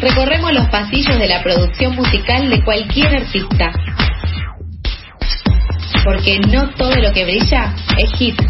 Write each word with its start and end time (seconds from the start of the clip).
recorremos 0.00 0.52
los 0.52 0.68
pasillos 0.68 1.18
de 1.18 1.28
la 1.28 1.42
producción 1.42 1.94
musical 1.94 2.48
de 2.48 2.62
cualquier 2.64 3.16
artista. 3.16 3.72
Porque 6.04 6.38
no 6.40 6.70
todo 6.70 6.94
lo 6.96 7.12
que 7.12 7.24
brilla 7.24 7.74
es 7.98 8.10
hit. 8.14 8.40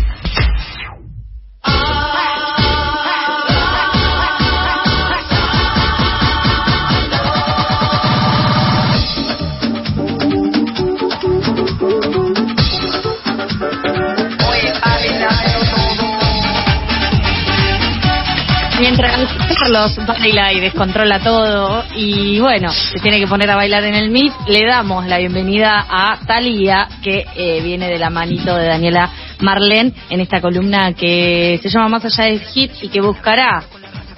Baila 19.78 20.52
y 20.52 20.58
descontrola 20.58 21.20
todo 21.20 21.84
y 21.94 22.40
bueno, 22.40 22.68
se 22.72 22.98
tiene 22.98 23.20
que 23.20 23.28
poner 23.28 23.48
a 23.48 23.54
bailar 23.54 23.84
en 23.84 23.94
el 23.94 24.10
MIT, 24.10 24.32
le 24.48 24.66
damos 24.66 25.06
la 25.06 25.18
bienvenida 25.18 25.86
a 25.88 26.18
Talía, 26.26 26.88
que 27.00 27.24
eh, 27.36 27.60
viene 27.62 27.88
de 27.88 27.96
la 27.96 28.10
manito 28.10 28.56
de 28.56 28.66
Daniela 28.66 29.08
Marlén 29.38 29.94
en 30.10 30.20
esta 30.20 30.40
columna 30.40 30.94
que 30.94 31.60
se 31.62 31.68
llama 31.68 31.90
Más 31.90 32.04
allá 32.06 32.24
del 32.24 32.40
hit 32.40 32.72
y 32.82 32.88
que 32.88 33.00
buscará 33.00 33.62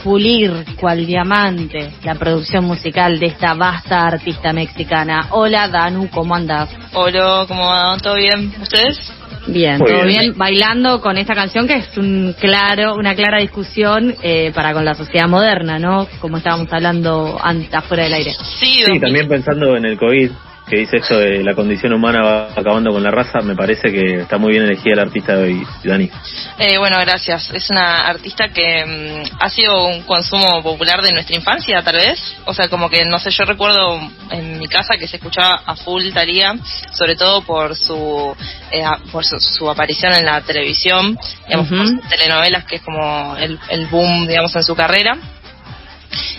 pulir 0.03 0.65
cual 0.81 1.05
diamante 1.05 1.93
la 2.05 2.15
producción 2.15 2.65
musical 2.65 3.19
de 3.21 3.27
esta 3.27 3.53
vasta 3.53 4.07
artista 4.07 4.55
mexicana. 4.55 5.27
Hola 5.33 5.69
Danu, 5.69 6.09
¿cómo 6.09 6.37
andas? 6.37 6.71
Hola, 6.95 7.45
¿cómo 7.47 7.67
va? 7.67 7.99
¿Todo 7.99 8.15
bien? 8.15 8.55
¿Ustedes? 8.63 9.13
Bien, 9.47 9.79
Muy 9.79 9.91
todo 9.91 10.05
bien. 10.05 10.21
bien. 10.21 10.39
Bailando 10.39 11.01
con 11.01 11.17
esta 11.17 11.35
canción 11.35 11.67
que 11.67 11.75
es 11.77 11.97
un 11.97 12.35
claro, 12.39 12.95
una 12.95 13.15
clara 13.15 13.39
discusión 13.41 14.15
eh, 14.23 14.53
para 14.55 14.73
con 14.73 14.85
la 14.85 14.95
sociedad 14.95 15.29
moderna, 15.29 15.79
¿no? 15.79 16.07
Como 16.21 16.37
estábamos 16.39 16.69
hablando 16.73 17.39
antes, 17.43 17.73
afuera 17.73 18.05
del 18.05 18.15
aire. 18.15 18.33
Sí, 18.61 18.83
Sí, 18.85 19.01
también 19.01 19.29
pensando 19.29 19.77
en 19.77 19.85
el 19.87 19.97
COVID, 19.99 20.31
que 20.71 20.77
dice 20.77 20.99
esto 20.99 21.19
de 21.19 21.43
la 21.43 21.55
condición 21.55 21.93
humana 21.93 22.23
va 22.23 22.53
acabando 22.57 22.93
con 22.93 23.03
la 23.03 23.11
raza, 23.11 23.41
me 23.41 23.57
parece 23.57 23.91
que 23.91 24.21
está 24.23 24.39
muy 24.39 24.53
bien 24.53 24.63
elegida 24.63 24.95
el 24.95 25.01
artista 25.01 25.37
de 25.37 25.43
hoy, 25.43 25.67
Dani. 25.83 26.09
Eh, 26.59 26.79
bueno, 26.79 26.97
gracias. 27.01 27.51
Es 27.53 27.69
una 27.71 28.07
artista 28.09 28.49
que 28.49 28.85
mm, 28.87 29.37
ha 29.41 29.51
sido 29.51 29.89
un 29.89 30.03
consumo 30.03 30.63
popular 30.63 31.03
de 31.03 31.13
nuestra 31.13 31.35
infancia, 31.35 31.83
tal 31.83 31.97
vez. 31.97 32.37
O 32.45 32.55
sea, 32.55 32.69
como 32.69 32.89
que, 32.89 33.05
no 33.05 33.19
sé, 33.19 33.31
yo 33.31 33.45
recuerdo 33.45 34.01
en 34.31 34.59
mi 34.59 34.69
casa 34.69 34.97
que 34.97 35.09
se 35.09 35.17
escuchaba 35.17 35.63
a 35.67 35.75
full 35.75 36.13
Talía, 36.13 36.55
sobre 36.93 37.17
todo 37.17 37.43
por 37.43 37.75
su 37.75 38.35
eh, 38.71 38.85
por 39.11 39.25
su, 39.25 39.41
su 39.41 39.69
aparición 39.69 40.13
en 40.13 40.25
la 40.25 40.41
televisión, 40.43 41.19
digamos, 41.49 41.67
Ujú. 41.67 41.77
por 41.79 41.89
sus 41.89 42.09
telenovelas, 42.09 42.65
que 42.65 42.77
es 42.77 42.83
como 42.83 43.37
el, 43.37 43.59
el 43.71 43.87
boom, 43.87 44.29
digamos, 44.29 44.55
en 44.55 44.63
su 44.63 44.77
carrera. 44.77 45.19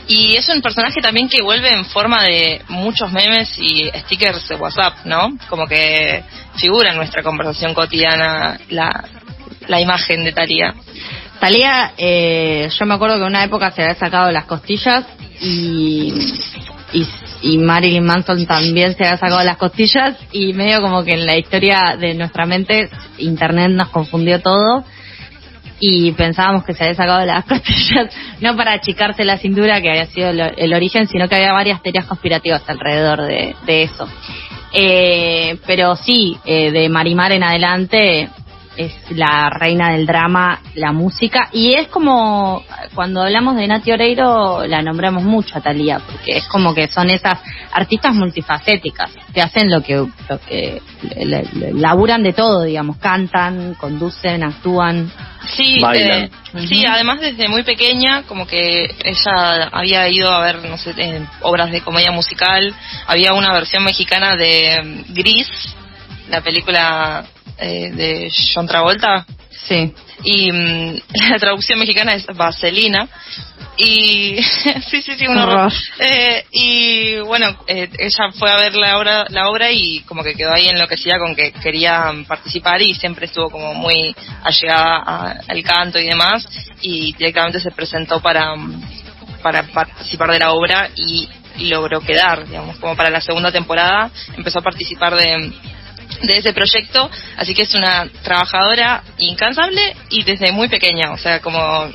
Y 0.08 0.36
es 0.36 0.50
un 0.50 0.61
personaje 0.61 1.02
también 1.02 1.30
que 1.30 1.41
vuelve 1.41 1.72
en 1.72 1.86
forma 1.86 2.23
de 2.23 2.61
muchos 2.67 3.11
memes 3.11 3.58
y 3.58 3.89
stickers 4.02 4.47
de 4.47 4.55
WhatsApp, 4.55 5.05
¿no? 5.05 5.30
Como 5.50 5.67
que 5.67 6.23
figura 6.58 6.91
en 6.91 6.97
nuestra 6.97 7.23
conversación 7.23 7.73
cotidiana 7.73 8.59
la, 8.69 9.05
la 9.67 9.80
imagen 9.80 10.23
de 10.23 10.33
Talía. 10.33 10.73
Talía, 11.39 11.94
eh, 11.97 12.69
yo 12.77 12.86
me 12.86 12.95
acuerdo 12.95 13.16
que 13.16 13.22
en 13.22 13.27
una 13.27 13.44
época 13.44 13.72
se 13.72 13.81
había 13.81 13.95
sacado 13.95 14.30
las 14.31 14.45
costillas 14.45 15.05
y, 15.39 16.14
y, 16.94 17.08
y 17.42 17.58
Marilyn 17.58 18.05
Manson 18.05 18.45
también 18.45 18.95
se 18.95 19.05
había 19.05 19.17
sacado 19.17 19.44
las 19.44 19.58
costillas 19.58 20.17
y 20.31 20.53
medio 20.53 20.81
como 20.81 21.03
que 21.03 21.14
en 21.14 21.25
la 21.25 21.38
historia 21.38 21.95
de 21.99 22.14
nuestra 22.14 22.45
mente 22.45 22.89
Internet 23.17 23.72
nos 23.72 23.89
confundió 23.89 24.42
todo 24.42 24.83
y 25.82 26.12
pensábamos 26.14 26.64
que 26.64 26.74
se 26.74 26.84
había 26.84 26.96
sacado 26.96 27.26
las 27.26 27.44
costillas 27.48 28.14
no 28.40 28.56
para 28.56 28.74
achicarse 28.74 29.26
la 29.26 29.38
cintura 29.38 29.82
que 29.82 29.90
había 29.90 30.06
sido 30.06 30.30
el, 30.30 30.40
el 30.40 30.73
origen 30.73 31.08
sino 31.08 31.28
que 31.28 31.36
había 31.36 31.52
varias 31.52 31.82
teorías 31.82 32.06
conspirativas 32.06 32.64
alrededor 32.68 33.23
de, 33.23 33.56
de 33.66 33.84
eso. 33.84 34.08
Eh, 34.73 35.58
pero 35.68 35.98
sí 35.98 36.38
eh, 36.46 36.72
de 36.72 36.88
Marimar 36.88 37.33
en 37.33 37.44
adelante 37.44 38.30
es 38.77 38.93
la 39.09 39.49
reina 39.49 39.92
del 39.92 40.05
drama, 40.05 40.61
la 40.76 40.92
música, 40.92 41.49
y 41.52 41.76
es 41.76 41.87
como 41.89 42.64
cuando 42.95 43.21
hablamos 43.23 43.55
de 43.58 43.67
Nati 43.67 43.92
Oreiro 43.92 44.65
la 44.65 44.82
nombramos 44.82 45.23
mucho 45.23 45.58
a 45.58 45.61
Talía, 45.61 45.99
porque 45.99 46.37
es 46.37 46.48
como 46.48 46.73
que 46.73 46.87
son 46.87 47.10
esas 47.10 47.39
artistas 47.73 48.14
multifacéticas, 48.15 49.11
que 49.33 49.42
hacen 49.42 49.70
lo 49.70 49.81
que, 49.81 49.95
lo 49.95 50.39
que 50.48 50.81
le- 51.15 51.43
le- 51.54 51.73
laburan 51.73 52.23
de 52.23 52.33
todo, 52.33 52.64
digamos, 52.64 52.98
cantan, 52.98 53.73
conducen, 53.76 54.43
actúan. 54.43 55.11
Sí, 55.55 55.80
Bailan. 55.81 56.23
eh, 56.23 56.30
sí, 56.67 56.86
además 56.86 57.20
desde 57.20 57.48
muy 57.49 57.64
pequeña, 57.64 58.23
como 58.23 58.45
que 58.48 58.86
ella 59.04 59.70
había 59.71 60.08
ido 60.10 60.31
a 60.31 60.39
ver, 60.42 60.64
no 60.70 60.77
sé, 60.77 60.93
eh, 60.98 61.26
obras 61.42 61.71
de 61.71 61.81
comedia 61.81 62.11
musical. 62.11 62.73
Había 63.08 63.33
una 63.33 63.52
versión 63.54 63.83
mexicana 63.83 64.36
de 64.36 65.04
Gris, 65.10 65.48
la 66.30 66.42
película 66.42 67.26
eh, 67.58 67.92
de 67.92 68.32
John 68.54 68.67
Travolta, 68.67 69.26
Sí. 69.67 69.94
y 70.23 70.52
mm, 70.52 70.95
la 71.30 71.38
traducción 71.38 71.80
mexicana 71.80 72.14
es 72.14 72.26
Vaselina. 72.28 73.08
Y 73.78 74.42
sí, 74.89 75.02
sí, 75.02 75.14
sí, 75.17 75.28
un 75.28 75.38
horror. 75.38 75.72
Eh, 76.00 76.45
y 76.52 77.20
bueno, 77.20 77.48
eh, 77.67 77.90
ella 77.98 78.32
fue 78.38 78.52
a 78.52 78.58
ver 78.58 78.76
la 78.76 78.98
obra, 78.98 79.26
la 79.30 79.50
obra 79.50 79.72
y 79.72 80.02
como 80.02 80.23
que 80.23 80.34
quedó 80.36 80.54
ahí 80.54 80.67
enloquecida 80.67 81.17
con 81.20 81.36
que 81.36 81.52
quería 81.54 82.11
participar 82.28 82.82
y 82.82 82.94
siempre 82.95 83.26
estuvo 83.28 83.50
como 83.50 83.73
muy 83.73 84.14
allegada 84.44 84.98
a- 85.06 85.36
al 85.48 85.64
canto 85.64 86.00
y 86.00 86.06
demás 86.06 86.45
y 86.82 87.14
directamente 87.14 87.60
se 87.60 87.72
presentó 87.72 88.20
para, 88.20 88.56
mm, 88.56 88.82
para 89.42 89.64
participar 89.64 90.32
de 90.32 90.40
la 90.40 90.52
obra 90.52 90.90
y 90.95 91.28
logró 91.70 92.02
quedar, 92.02 92.48
digamos, 92.48 92.78
como 92.78 92.95
para 92.95 93.10
la 93.10 93.22
segunda 93.22 93.52
temporada 93.52 94.10
empezó 94.36 94.60
a 94.60 94.64
participar 94.64 95.16
de, 95.16 95.52
de 96.21 96.37
ese 96.37 96.54
proyecto, 96.54 97.09
así 97.37 97.54
que 97.54 97.64
es 97.64 97.73
una 97.73 98.08
trabajadora 98.23 99.04
incansable 99.17 99.95
y 100.09 100.23
desde 100.23 100.52
muy 100.52 100.67
pequeña, 100.70 101.11
o 101.11 101.17
sea, 101.17 101.42
como 101.42 101.89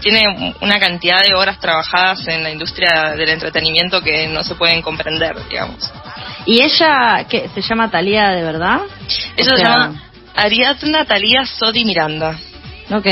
tiene 0.00 0.54
una 0.60 0.78
cantidad 0.78 1.22
de 1.22 1.34
horas 1.34 1.58
trabajadas 1.58 2.26
en 2.28 2.42
la 2.42 2.50
industria 2.50 3.14
del 3.16 3.28
entretenimiento 3.28 4.00
que 4.02 4.28
no 4.28 4.44
se 4.44 4.54
pueden 4.54 4.82
comprender, 4.82 5.36
digamos. 5.48 5.90
¿Y 6.44 6.62
ella, 6.62 7.26
qué, 7.28 7.48
se 7.54 7.60
llama 7.60 7.90
Talía 7.90 8.30
de 8.30 8.42
verdad? 8.42 8.80
O 9.38 9.44
se 9.44 9.56
llama 9.56 10.02
Ariadna 10.34 11.04
Talía 11.04 11.44
Sodi 11.44 11.84
Miranda. 11.84 12.38
Ok. 12.90 13.06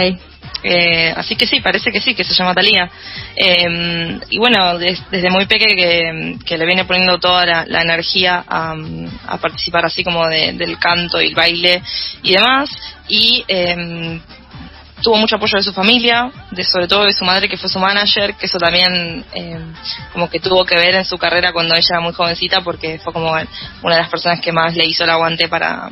Eh, 0.66 1.12
así 1.14 1.36
que 1.36 1.46
sí, 1.46 1.60
parece 1.60 1.90
que 1.92 2.00
sí, 2.00 2.14
que 2.14 2.24
se 2.24 2.32
llama 2.34 2.54
Talía. 2.54 2.90
Eh, 3.36 4.18
y 4.30 4.38
bueno, 4.38 4.78
des- 4.78 5.02
desde 5.10 5.28
muy 5.30 5.44
pequeña 5.46 5.74
que, 6.44 6.56
le 6.56 6.66
viene 6.66 6.84
poniendo 6.86 7.18
toda 7.18 7.44
la, 7.44 7.64
la 7.66 7.82
energía 7.82 8.42
a, 8.48 8.74
a 9.26 9.36
participar 9.38 9.84
así 9.84 10.02
como 10.02 10.26
de- 10.26 10.54
del 10.54 10.78
canto 10.78 11.20
y 11.20 11.28
el 11.28 11.34
baile 11.34 11.82
y 12.22 12.32
demás. 12.32 12.70
Y 13.08 13.44
eh, 13.46 14.20
tuvo 15.04 15.16
mucho 15.18 15.36
apoyo 15.36 15.58
de 15.58 15.62
su 15.62 15.72
familia, 15.72 16.32
de 16.50 16.64
sobre 16.64 16.88
todo 16.88 17.04
de 17.04 17.12
su 17.12 17.24
madre 17.24 17.48
que 17.48 17.58
fue 17.58 17.68
su 17.68 17.78
manager, 17.78 18.34
que 18.34 18.46
eso 18.46 18.58
también 18.58 19.22
eh, 19.34 19.58
como 20.12 20.30
que 20.30 20.40
tuvo 20.40 20.64
que 20.64 20.76
ver 20.76 20.94
en 20.94 21.04
su 21.04 21.18
carrera 21.18 21.52
cuando 21.52 21.74
ella 21.74 21.86
era 21.90 22.00
muy 22.00 22.14
jovencita 22.14 22.62
porque 22.62 22.98
fue 22.98 23.12
como 23.12 23.30
una 23.30 23.94
de 23.94 24.00
las 24.00 24.08
personas 24.08 24.40
que 24.40 24.50
más 24.50 24.74
le 24.74 24.86
hizo 24.86 25.04
el 25.04 25.10
aguante 25.10 25.46
para 25.48 25.90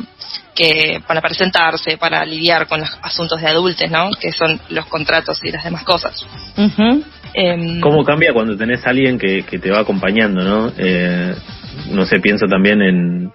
que 0.55 1.01
para 1.07 1.21
presentarse, 1.21 1.99
para 1.99 2.25
lidiar 2.25 2.67
con 2.67 2.81
los 2.81 2.91
asuntos 3.03 3.41
de 3.41 3.49
adultos, 3.49 3.91
¿no? 3.91 4.11
Que 4.19 4.33
son 4.33 4.59
los 4.71 4.87
contratos 4.87 5.39
y 5.45 5.51
las 5.51 5.65
demás 5.65 5.85
cosas. 5.85 6.25
Ujú. 6.57 7.05
Em, 7.35 7.81
¿Cómo 7.81 8.05
cambia 8.05 8.33
cuando 8.33 8.57
tenés 8.57 8.87
a 8.87 8.91
alguien 8.91 9.19
que, 9.19 9.43
que 9.45 9.59
te 9.59 9.71
va 9.71 9.81
acompañando, 9.81 10.43
no? 10.43 10.73
Eh, 10.79 11.35
no 11.91 12.05
sé, 12.07 12.19
pienso 12.21 12.47
también 12.47 12.81
en, 12.83 13.33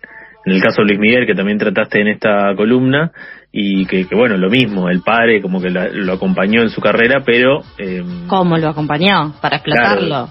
en 0.50 0.56
el 0.56 0.62
caso 0.62 0.82
de 0.82 0.88
Luis 0.88 1.00
Miguel, 1.00 1.26
que 1.28 1.36
también 1.36 1.58
trataste 1.58 2.02
en 2.02 2.08
esta 2.08 2.56
columna, 2.56 3.12
y 3.52 3.86
que, 3.86 4.08
que 4.08 4.16
bueno, 4.16 4.38
lo 4.38 4.50
mismo, 4.50 4.90
el 4.90 5.02
padre 5.02 5.42
como 5.42 5.62
que 5.62 5.70
la- 5.70 5.90
lo 5.90 6.14
acompañó 6.14 6.62
en 6.62 6.70
su 6.70 6.82
carrera, 6.82 7.22
pero, 7.26 7.62
eh, 7.78 8.04
¿Cómo 8.28 8.58
lo 8.58 8.70
acompañó? 8.70 9.34
Para 9.42 9.58
explotarlo. 9.58 10.30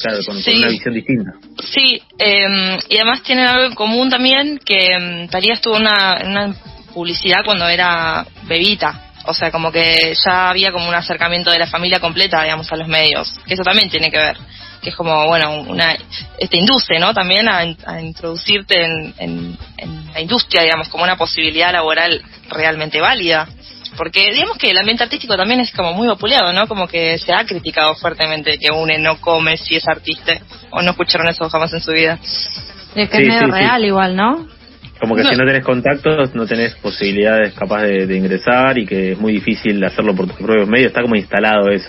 claro, 0.00 0.18
con, 0.26 0.34
con 0.34 0.42
Sí. 0.42 0.58
una 0.58 0.68
visión 0.68 0.94
distinta. 0.94 1.30
Sí, 1.62 2.00
eh, 2.18 2.78
y 2.90 2.96
además 2.96 3.22
tienen 3.22 3.46
algo 3.46 3.64
en 3.66 3.74
común 3.74 4.10
también, 4.10 4.58
que 4.64 4.74
eh, 4.86 5.28
Talía 5.30 5.54
estuvo 5.54 5.76
en 5.76 5.82
una, 5.82 6.16
en 6.20 6.30
una 6.30 6.54
publicidad 6.92 7.38
cuando 7.44 7.66
era 7.68 8.26
bebita. 8.48 9.02
O 9.28 9.34
sea, 9.34 9.50
como 9.50 9.72
que 9.72 10.12
ya 10.24 10.50
había 10.50 10.70
como 10.70 10.88
un 10.88 10.94
acercamiento 10.94 11.50
de 11.50 11.58
la 11.58 11.66
familia 11.66 11.98
completa, 12.00 12.42
digamos, 12.44 12.70
a 12.70 12.76
los 12.76 12.86
medios. 12.86 13.40
Que 13.46 13.54
eso 13.54 13.64
también 13.64 13.88
tiene 13.90 14.08
que 14.10 14.18
ver. 14.18 14.36
Que 14.86 14.90
es 14.90 14.96
como, 14.96 15.26
bueno, 15.26 15.62
una, 15.62 15.96
te 16.48 16.56
induce, 16.56 17.00
¿no? 17.00 17.12
También 17.12 17.48
a, 17.48 17.58
a 17.86 18.00
introducirte 18.00 18.84
en, 18.84 19.12
en- 19.18 19.58
en 19.78 20.12
la 20.14 20.20
industria, 20.20 20.62
digamos, 20.62 20.88
como 20.90 21.02
una 21.02 21.16
posibilidad 21.16 21.72
laboral 21.72 22.22
realmente 22.50 23.00
válida. 23.00 23.48
Porque 23.96 24.30
digamos 24.32 24.56
que 24.58 24.70
el 24.70 24.78
ambiente 24.78 25.02
artístico 25.02 25.36
también 25.36 25.58
es 25.58 25.72
como 25.72 25.92
muy 25.92 26.06
vapuleado, 26.06 26.52
¿no? 26.52 26.68
Como 26.68 26.86
que 26.86 27.18
se 27.18 27.32
ha 27.34 27.44
criticado 27.44 27.96
fuertemente 27.96 28.58
que 28.60 28.70
une 28.70 28.96
no 29.00 29.20
come 29.20 29.56
si 29.56 29.74
es 29.74 29.88
artista. 29.88 30.34
O 30.70 30.82
no 30.82 30.92
escucharon 30.92 31.26
eso 31.26 31.50
jamás 31.50 31.72
en 31.72 31.80
su 31.80 31.90
vida. 31.90 32.16
Es 32.94 33.10
que 33.10 33.16
Sí, 33.16 33.22
es 33.24 33.28
medio 33.28 33.40
sí, 33.40 33.44
sí. 33.46 33.50
real 33.50 33.84
igual, 33.84 34.14
¿no? 34.14 34.46
Como 35.00 35.16
que 35.16 35.24
No. 35.24 35.30
si 35.30 35.34
no 35.36 35.44
tenés 35.44 35.64
contactos, 35.64 36.32
no 36.36 36.46
tenés 36.46 36.76
posibilidades 36.76 37.54
capaz 37.54 37.82
de, 37.82 38.06
de 38.06 38.16
ingresar 38.16 38.78
y 38.78 38.86
que 38.86 39.12
es 39.12 39.18
muy 39.18 39.32
difícil 39.32 39.82
hacerlo 39.84 40.14
por 40.14 40.28
tus 40.28 40.36
propios 40.36 40.68
medios. 40.68 40.86
Está 40.88 41.02
como 41.02 41.16
instalado 41.16 41.70
eso. 41.70 41.88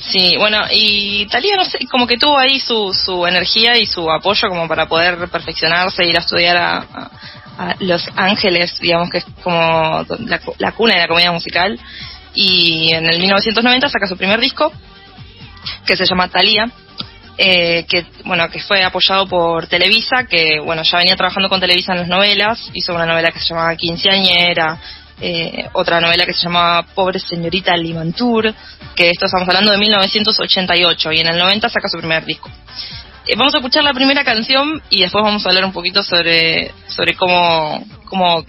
Sí, 0.00 0.36
bueno, 0.38 0.64
y 0.70 1.26
Talía, 1.26 1.56
no 1.56 1.64
sé, 1.64 1.78
como 1.90 2.06
que 2.06 2.18
tuvo 2.18 2.38
ahí 2.38 2.60
su, 2.60 2.94
su 2.94 3.26
energía 3.26 3.76
y 3.76 3.86
su 3.86 4.08
apoyo 4.10 4.48
como 4.48 4.68
para 4.68 4.86
poder 4.86 5.28
perfeccionarse, 5.28 6.06
ir 6.06 6.16
a 6.16 6.20
estudiar 6.20 6.56
a, 6.56 7.10
Los 7.80 8.08
Ángeles, 8.14 8.78
digamos 8.80 9.10
que 9.10 9.18
es 9.18 9.26
como 9.42 10.04
la, 10.20 10.40
la, 10.58 10.72
cuna 10.72 10.94
de 10.94 11.00
la 11.00 11.08
comedia 11.08 11.32
musical. 11.32 11.78
Y 12.34 12.92
en 12.92 13.06
el 13.06 13.18
1990 13.18 13.88
saca 13.88 14.06
su 14.06 14.16
primer 14.16 14.38
disco, 14.40 14.72
que 15.84 15.96
se 15.96 16.04
llama 16.04 16.28
Talía, 16.28 16.70
eh, 17.36 17.84
que 17.88 18.06
bueno 18.24 18.48
que 18.48 18.60
fue 18.60 18.82
apoyado 18.84 19.26
por 19.26 19.66
Televisa, 19.66 20.24
que 20.28 20.60
bueno 20.60 20.82
ya 20.82 20.98
venía 20.98 21.16
trabajando 21.16 21.48
con 21.48 21.60
Televisa 21.60 21.92
en 21.92 22.00
las 22.00 22.08
novelas, 22.08 22.70
hizo 22.74 22.94
una 22.94 23.06
novela 23.06 23.30
que 23.30 23.40
se 23.40 23.48
llamaba 23.48 23.74
Quinceañera, 23.76 24.78
eh, 25.20 25.68
otra 25.72 26.00
novela 26.00 26.24
que 26.24 26.32
se 26.32 26.44
llamaba 26.44 26.82
Pobre 26.94 27.18
señorita 27.18 27.76
Limantur, 27.76 28.54
que 28.94 29.10
esto 29.10 29.26
estamos 29.26 29.48
hablando 29.48 29.72
de 29.72 29.78
1988 29.78 31.12
y 31.12 31.20
en 31.20 31.26
el 31.28 31.38
90 31.38 31.68
saca 31.68 31.88
su 31.88 31.98
primer 31.98 32.24
disco. 32.24 32.50
Eh, 33.26 33.34
vamos 33.36 33.54
a 33.54 33.58
escuchar 33.58 33.84
la 33.84 33.92
primera 33.92 34.24
canción 34.24 34.80
y 34.90 35.02
después 35.02 35.22
vamos 35.22 35.44
a 35.44 35.48
hablar 35.48 35.64
un 35.64 35.72
poquito 35.72 36.02
sobre 36.02 36.72
sobre 36.86 37.14
cómo 37.14 37.84
cómo 38.04 38.44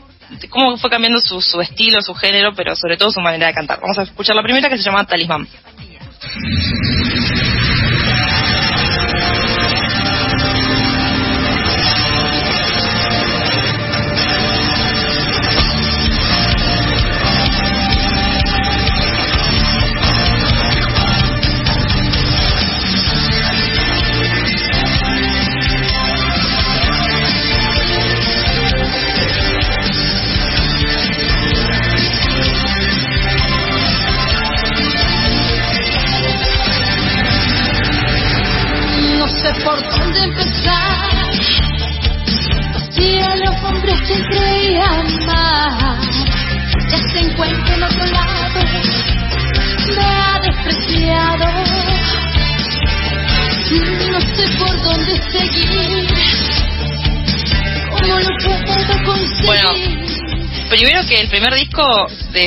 cómo 0.50 0.78
fue 0.78 0.90
cambiando 0.90 1.20
su, 1.20 1.42
su 1.42 1.60
estilo, 1.60 2.02
su 2.02 2.14
género, 2.14 2.54
pero 2.56 2.76
sobre 2.76 2.98
todo 2.98 3.12
su 3.12 3.20
manera 3.20 3.48
de 3.48 3.54
cantar. 3.54 3.80
Vamos 3.82 3.98
a 3.98 4.04
escuchar 4.04 4.36
la 4.36 4.44
primera 4.44 4.70
que 4.70 4.78
se 4.78 4.84
llama 4.84 5.06
Talismán. 5.06 5.48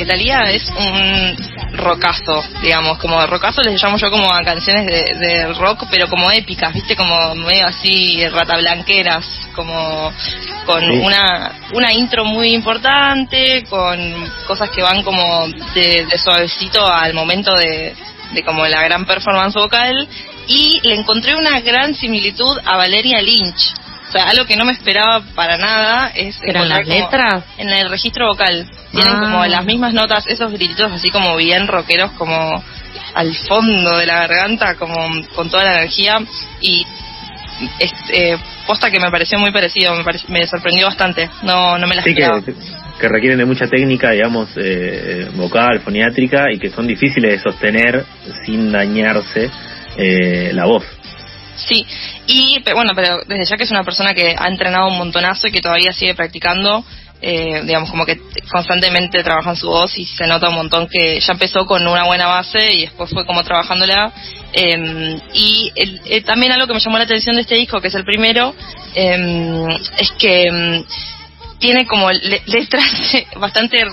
De 0.03 0.11
Talía 0.11 0.51
es 0.51 0.69
un 0.69 1.77
rocazo, 1.77 2.43
digamos, 2.61 2.97
como 2.97 3.25
rocazo 3.25 3.61
les 3.61 3.81
llamo 3.81 3.97
yo 3.97 4.11
como 4.11 4.31
a 4.31 4.43
canciones 4.43 4.85
de, 4.85 5.53
rock, 5.53 5.85
pero 5.89 6.07
como 6.07 6.29
épicas, 6.31 6.73
viste, 6.73 6.95
como 6.95 7.35
medio 7.35 7.65
así 7.65 8.27
ratablanqueras, 8.27 9.25
como 9.55 10.11
con 10.65 10.83
una 10.83 11.51
una 11.73 11.93
intro 11.93 12.25
muy 12.25 12.53
importante, 12.53 13.63
con 13.69 13.97
cosas 14.47 14.69
que 14.69 14.81
van 14.81 15.03
como 15.03 15.47
de, 15.73 16.05
suavecito 16.17 16.85
al 16.85 17.13
momento 17.13 17.53
de, 17.55 17.95
de 18.33 18.43
como 18.43 18.65
la 18.65 18.83
gran 18.83 19.05
performance 19.05 19.55
vocal. 19.55 20.07
Y 20.45 20.81
le 20.83 20.95
encontré 20.95 21.35
una 21.35 21.61
gran 21.61 21.95
similitud 21.95 22.59
a 22.65 22.75
Valeria 22.75 23.21
Lynch 23.21 23.73
sea, 24.13 24.29
algo 24.29 24.45
que 24.45 24.55
no 24.55 24.65
me 24.65 24.71
esperaba 24.71 25.21
para 25.35 25.57
nada 25.57 26.11
es... 26.15 26.37
¿Pero 26.45 26.63
en 26.63 26.69
las 26.69 26.87
letras? 26.87 27.43
En 27.57 27.69
el 27.69 27.89
registro 27.89 28.27
vocal. 28.27 28.69
Tienen 28.91 29.19
como 29.19 29.41
ah. 29.41 29.47
las 29.47 29.65
mismas 29.65 29.93
notas, 29.93 30.25
esos 30.27 30.51
grititos 30.51 30.91
así 30.91 31.09
como 31.09 31.35
bien 31.35 31.67
rockeros, 31.67 32.11
como 32.11 32.63
al 33.13 33.35
fondo 33.47 33.97
de 33.97 34.05
la 34.05 34.27
garganta, 34.27 34.75
como 34.75 34.95
con 35.35 35.49
toda 35.49 35.63
la 35.63 35.73
energía. 35.79 36.19
Y 36.61 36.85
este, 37.79 38.37
posta 38.67 38.91
que 38.91 38.99
me 38.99 39.11
pareció 39.11 39.39
muy 39.39 39.51
parecido, 39.51 39.95
me, 39.95 40.03
me 40.29 40.47
sorprendió 40.47 40.87
bastante. 40.87 41.29
No, 41.43 41.77
no 41.77 41.87
me 41.87 41.95
la 41.95 42.03
sí, 42.03 42.13
Que, 42.13 42.29
que 42.99 43.07
requieren 43.09 43.39
de 43.39 43.45
mucha 43.45 43.67
técnica, 43.67 44.11
digamos, 44.11 44.49
eh, 44.57 45.29
vocal, 45.35 45.79
foniátrica, 45.81 46.51
y 46.51 46.59
que 46.59 46.69
son 46.69 46.87
difíciles 46.87 47.31
de 47.31 47.39
sostener 47.39 48.05
sin 48.45 48.71
dañarse 48.71 49.49
eh, 49.97 50.51
la 50.53 50.65
voz. 50.65 50.85
Sí, 51.55 51.85
y 52.27 52.63
bueno, 52.73 52.91
pero 52.95 53.19
desde 53.27 53.45
ya 53.45 53.57
que 53.57 53.63
es 53.63 53.71
una 53.71 53.83
persona 53.83 54.13
que 54.13 54.35
ha 54.37 54.47
entrenado 54.47 54.87
un 54.87 54.97
montonazo 54.97 55.47
y 55.47 55.51
que 55.51 55.61
todavía 55.61 55.93
sigue 55.93 56.15
practicando, 56.15 56.83
eh, 57.21 57.61
digamos, 57.63 57.89
como 57.89 58.05
que 58.05 58.19
constantemente 58.51 59.23
trabaja 59.23 59.51
en 59.51 59.55
su 59.55 59.67
voz 59.67 59.97
y 59.97 60.05
se 60.05 60.27
nota 60.27 60.49
un 60.49 60.55
montón 60.55 60.89
que 60.89 61.21
ya 61.21 61.31
empezó 61.33 61.65
con 61.65 61.87
una 61.87 62.05
buena 62.05 62.27
base 62.27 62.73
y 62.73 62.81
después 62.81 63.09
fue 63.11 63.25
como 63.25 63.43
trabajándola. 63.43 64.11
Eh, 64.51 65.21
y 65.33 65.71
eh, 65.73 66.21
también 66.23 66.51
algo 66.51 66.67
que 66.67 66.73
me 66.73 66.81
llamó 66.81 66.97
la 66.97 67.05
atención 67.05 67.35
de 67.35 67.43
este 67.43 67.55
disco, 67.55 67.79
que 67.79 67.87
es 67.87 67.95
el 67.95 68.03
primero, 68.03 68.53
em, 68.93 69.69
es 69.97 70.11
que 70.19 70.47
em, 70.47 70.83
tiene 71.59 71.85
como 71.87 72.11
letras 72.11 72.83
bastante 73.39 73.85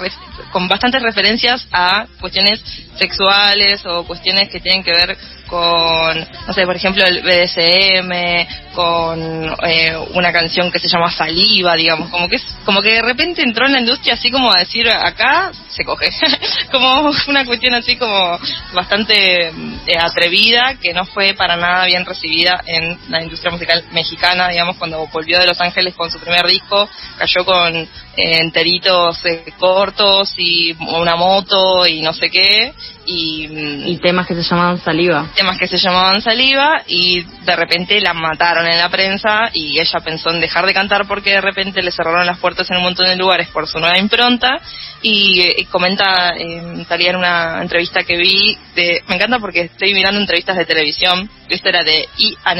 con 0.51 0.67
bastantes 0.67 1.01
referencias 1.01 1.69
a 1.71 2.07
cuestiones 2.21 2.61
sexuales 2.97 3.87
o 3.87 4.05
cuestiones 4.05 4.49
que 4.49 4.59
tienen 4.59 4.83
que 4.83 4.91
ver 4.91 5.17
con, 5.51 6.29
no 6.47 6.53
sé, 6.55 6.65
por 6.65 6.77
ejemplo, 6.77 7.05
el 7.05 7.23
BDSM, 7.23 8.73
con 8.73 9.53
eh, 9.67 9.97
una 10.15 10.33
canción 10.33 10.71
que 10.71 10.79
se 10.79 10.89
llama 10.89 11.11
Saliva, 11.11 11.75
digamos, 11.75 12.09
como 12.09 12.29
que 12.29 12.37
es, 12.37 12.45
como 12.65 12.81
que 12.81 12.93
de 12.93 13.03
repente 13.03 13.43
entró 13.43 13.67
en 13.67 13.73
la 13.73 13.81
industria 13.81 14.15
así 14.15 14.31
como 14.31 14.53
a 14.55 14.61
decir, 14.61 14.89
acá 14.89 15.51
se 15.69 15.85
coge, 15.85 16.09
como 16.71 17.11
una 17.27 17.45
cuestión 17.45 17.75
así 17.75 17.97
como 17.97 18.39
bastante 18.73 19.49
eh, 19.49 19.99
atrevida, 19.99 20.77
que 20.81 20.93
no 20.95 21.05
fue 21.05 21.35
para 21.35 21.57
nada 21.57 21.85
bien 21.87 22.07
recibida 22.07 22.63
en 22.67 22.97
la 23.09 23.21
industria 23.21 23.51
musical 23.51 23.85
mexicana, 23.91 24.49
digamos, 24.49 24.77
cuando 24.77 25.05
volvió 25.09 25.41
de 25.41 25.47
Los 25.47 25.61
Ángeles 25.61 25.95
con 25.95 26.11
su 26.11 26.21
primer 26.21 26.47
disco, 26.47 26.89
cayó 27.19 27.45
con 27.45 27.75
eh, 27.77 27.89
enteritos 28.17 29.21
cortos 29.59 30.35
y 30.39 30.77
una 30.81 31.17
moto 31.17 31.87
y 31.87 32.03
no 32.03 32.13
sé 32.13 32.31
qué, 32.31 32.73
y, 33.07 33.97
temas 33.99 34.27
que 34.27 34.35
se 34.35 34.43
llamaban 34.43 34.79
saliva. 34.79 35.31
Temas 35.35 35.59
que 35.59 35.67
se 35.67 35.79
llamaban 35.79 36.21
saliva 36.21 36.83
y 36.87 37.23
de 37.23 37.57
repente 37.57 38.01
la 38.01 38.15
mataron 38.15 38.67
en 38.67 38.79
la 38.79 38.89
prensa 38.89 39.51
y 39.53 39.79
ella 39.79 40.01
pensó 40.01 40.31
en 40.31 40.41
dejar 40.41 40.67
de 40.67 40.75
cantar 40.75 41.07
porque 41.07 41.31
de 41.31 41.41
repente 41.41 41.83
le 41.83 41.91
cerraron 41.91 42.27
las 42.27 42.39
puertas 42.39 42.71
en 42.71 42.79
un 42.79 42.85
montón 42.85 43.07
de 43.07 43.17
lugares 43.17 43.49
por 43.49 43.67
su 43.67 43.79
nueva 43.79 43.99
impronta 43.99 44.61
y, 45.03 45.41
eh, 45.41 45.67
comenta 45.71 46.35
eh, 46.37 46.85
Talía 46.89 47.11
en 47.11 47.17
una 47.17 47.63
entrevista 47.63 48.03
que 48.05 48.17
vi, 48.17 48.57
de, 48.75 49.03
me 49.09 49.17
encanta 49.17 49.39
porque 49.39 49.63
estoy 49.63 49.95
mirando 49.95 50.21
entrevistas 50.21 50.57
de 50.57 50.65
televisión, 50.65 51.29
esta 51.49 51.69
era 51.69 51.83
de 51.83 52.09
E&A, 52.19 52.55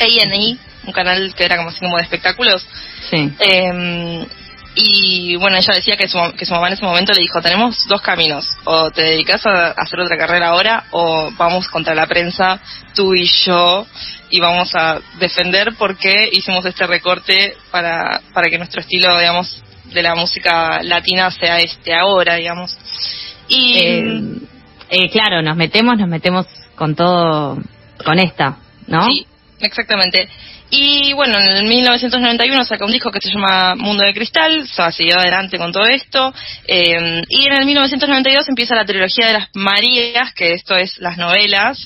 A&E, 0.00 0.56
un 0.84 0.92
canal 0.92 1.34
que 1.34 1.44
era 1.44 1.56
como 1.56 1.70
así 1.70 1.80
como 1.80 1.96
de 1.96 2.02
espectáculos. 2.02 2.66
Sí. 3.10 3.32
Eh, 3.40 4.26
y 4.74 5.36
bueno, 5.36 5.56
ella 5.56 5.74
decía 5.74 5.96
que 5.96 6.08
su, 6.08 6.18
que 6.36 6.46
su 6.46 6.52
mamá 6.52 6.68
en 6.68 6.74
ese 6.74 6.84
momento 6.84 7.12
le 7.12 7.22
dijo, 7.22 7.40
tenemos 7.40 7.86
dos 7.88 8.00
caminos, 8.00 8.48
o 8.64 8.90
te 8.90 9.02
dedicas 9.02 9.44
a 9.46 9.72
hacer 9.72 10.00
otra 10.00 10.16
carrera 10.16 10.48
ahora, 10.48 10.84
o 10.90 11.30
vamos 11.36 11.68
contra 11.68 11.94
la 11.94 12.06
prensa, 12.06 12.60
tú 12.94 13.14
y 13.14 13.24
yo, 13.44 13.86
y 14.30 14.40
vamos 14.40 14.74
a 14.74 15.00
defender 15.18 15.74
por 15.76 15.96
qué 15.96 16.28
hicimos 16.30 16.64
este 16.64 16.86
recorte 16.86 17.56
para, 17.70 18.20
para 18.32 18.48
que 18.48 18.58
nuestro 18.58 18.80
estilo, 18.80 19.18
digamos, 19.18 19.62
de 19.86 20.02
la 20.02 20.14
música 20.14 20.82
latina 20.82 21.30
sea 21.30 21.58
este 21.58 21.94
ahora, 21.94 22.36
digamos. 22.36 22.76
Y 23.48 23.78
eh, 23.78 24.22
eh, 24.90 25.10
claro, 25.10 25.42
nos 25.42 25.56
metemos, 25.56 25.98
nos 25.98 26.08
metemos 26.08 26.46
con 26.74 26.94
todo, 26.94 27.58
con 28.04 28.18
esta, 28.18 28.58
¿no? 28.86 29.06
Sí, 29.06 29.26
exactamente. 29.60 30.28
Y 30.70 31.14
bueno, 31.14 31.38
en 31.38 31.56
el 31.56 31.64
1991 31.64 32.64
saca 32.64 32.84
un 32.84 32.92
disco 32.92 33.10
que 33.10 33.20
se 33.20 33.30
llama 33.30 33.74
Mundo 33.74 34.04
de 34.04 34.12
Cristal, 34.12 34.60
o 34.60 34.66
sea, 34.66 34.92
siguió 34.92 35.18
adelante 35.18 35.56
con 35.56 35.72
todo 35.72 35.86
esto. 35.86 36.34
Eh, 36.66 37.22
y 37.28 37.46
en 37.46 37.52
el 37.54 37.64
1992 37.64 38.48
empieza 38.48 38.74
la 38.74 38.84
trilogía 38.84 39.28
de 39.28 39.32
las 39.32 39.48
Marías, 39.54 40.34
que 40.34 40.52
esto 40.52 40.76
es 40.76 40.98
las 40.98 41.16
novelas, 41.16 41.78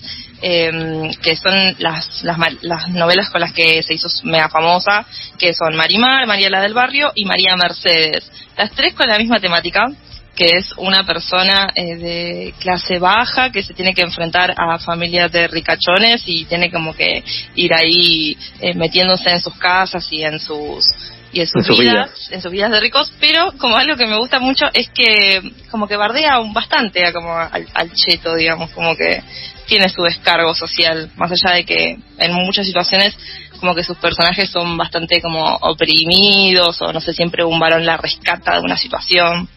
eh, 0.42 1.10
que 1.22 1.36
son 1.36 1.76
las, 1.78 2.24
las, 2.24 2.36
las, 2.62 2.88
novelas 2.88 3.30
con 3.30 3.40
las 3.40 3.52
que 3.52 3.84
se 3.84 3.94
hizo 3.94 4.08
mega 4.24 4.48
famosa, 4.48 5.06
que 5.38 5.54
son 5.54 5.76
Marimar, 5.76 6.26
María 6.26 6.50
la 6.50 6.60
del 6.60 6.74
Barrio 6.74 7.12
y 7.14 7.24
María 7.24 7.54
Mercedes. 7.56 8.30
Las 8.56 8.72
tres 8.72 8.94
con 8.94 9.06
la 9.06 9.18
misma 9.18 9.38
temática 9.38 9.86
que 10.34 10.56
es 10.56 10.72
una 10.78 11.04
persona 11.04 11.68
eh, 11.74 11.96
de 11.96 12.54
clase 12.58 12.98
baja 12.98 13.50
que 13.50 13.62
se 13.62 13.74
tiene 13.74 13.94
que 13.94 14.02
enfrentar 14.02 14.54
a 14.56 14.78
familias 14.78 15.30
de 15.30 15.46
ricachones 15.46 16.22
y 16.26 16.44
tiene 16.46 16.70
como 16.70 16.94
que 16.94 17.22
ir 17.54 17.74
ahí 17.74 18.36
eh, 18.60 18.74
metiéndose 18.74 19.30
en 19.30 19.40
sus 19.40 19.54
casas 19.54 20.06
y 20.10 20.22
en 20.22 20.38
sus 20.38 20.86
y 21.34 21.40
en 21.40 21.46
sus, 21.46 21.78
vidas, 21.78 22.28
en 22.30 22.42
sus 22.42 22.52
vidas 22.52 22.70
de 22.70 22.80
ricos, 22.80 23.10
pero 23.18 23.52
como 23.56 23.76
algo 23.76 23.96
que 23.96 24.06
me 24.06 24.18
gusta 24.18 24.38
mucho 24.38 24.66
es 24.74 24.90
que 24.90 25.40
como 25.70 25.88
que 25.88 25.96
bardea 25.96 26.40
un 26.40 26.52
bastante 26.52 27.06
a 27.06 27.12
como 27.14 27.34
al, 27.34 27.66
al 27.72 27.92
cheto, 27.94 28.34
digamos, 28.34 28.70
como 28.72 28.94
que 28.94 29.22
tiene 29.66 29.88
su 29.88 30.02
descargo 30.02 30.54
social, 30.54 31.10
más 31.16 31.32
allá 31.32 31.56
de 31.56 31.64
que 31.64 31.96
en 32.18 32.32
muchas 32.34 32.66
situaciones 32.66 33.16
como 33.60 33.74
que 33.74 33.84
sus 33.84 33.96
personajes 33.96 34.50
son 34.50 34.76
bastante 34.76 35.22
como 35.22 35.54
oprimidos 35.62 36.82
o 36.82 36.92
no 36.92 37.00
sé, 37.00 37.14
siempre 37.14 37.44
un 37.44 37.58
varón 37.58 37.86
la 37.86 37.96
rescata 37.96 38.54
de 38.54 38.60
una 38.60 38.76
situación. 38.76 39.48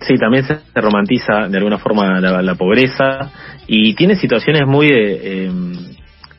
Sí, 0.00 0.16
también 0.18 0.44
se 0.44 0.60
romantiza 0.74 1.48
de 1.48 1.56
alguna 1.56 1.78
forma 1.78 2.20
la, 2.20 2.54
pobreza 2.54 3.30
y 3.66 3.94
tiene 3.94 4.16
situaciones 4.16 4.66
muy 4.66 4.88
eh, 4.90 5.50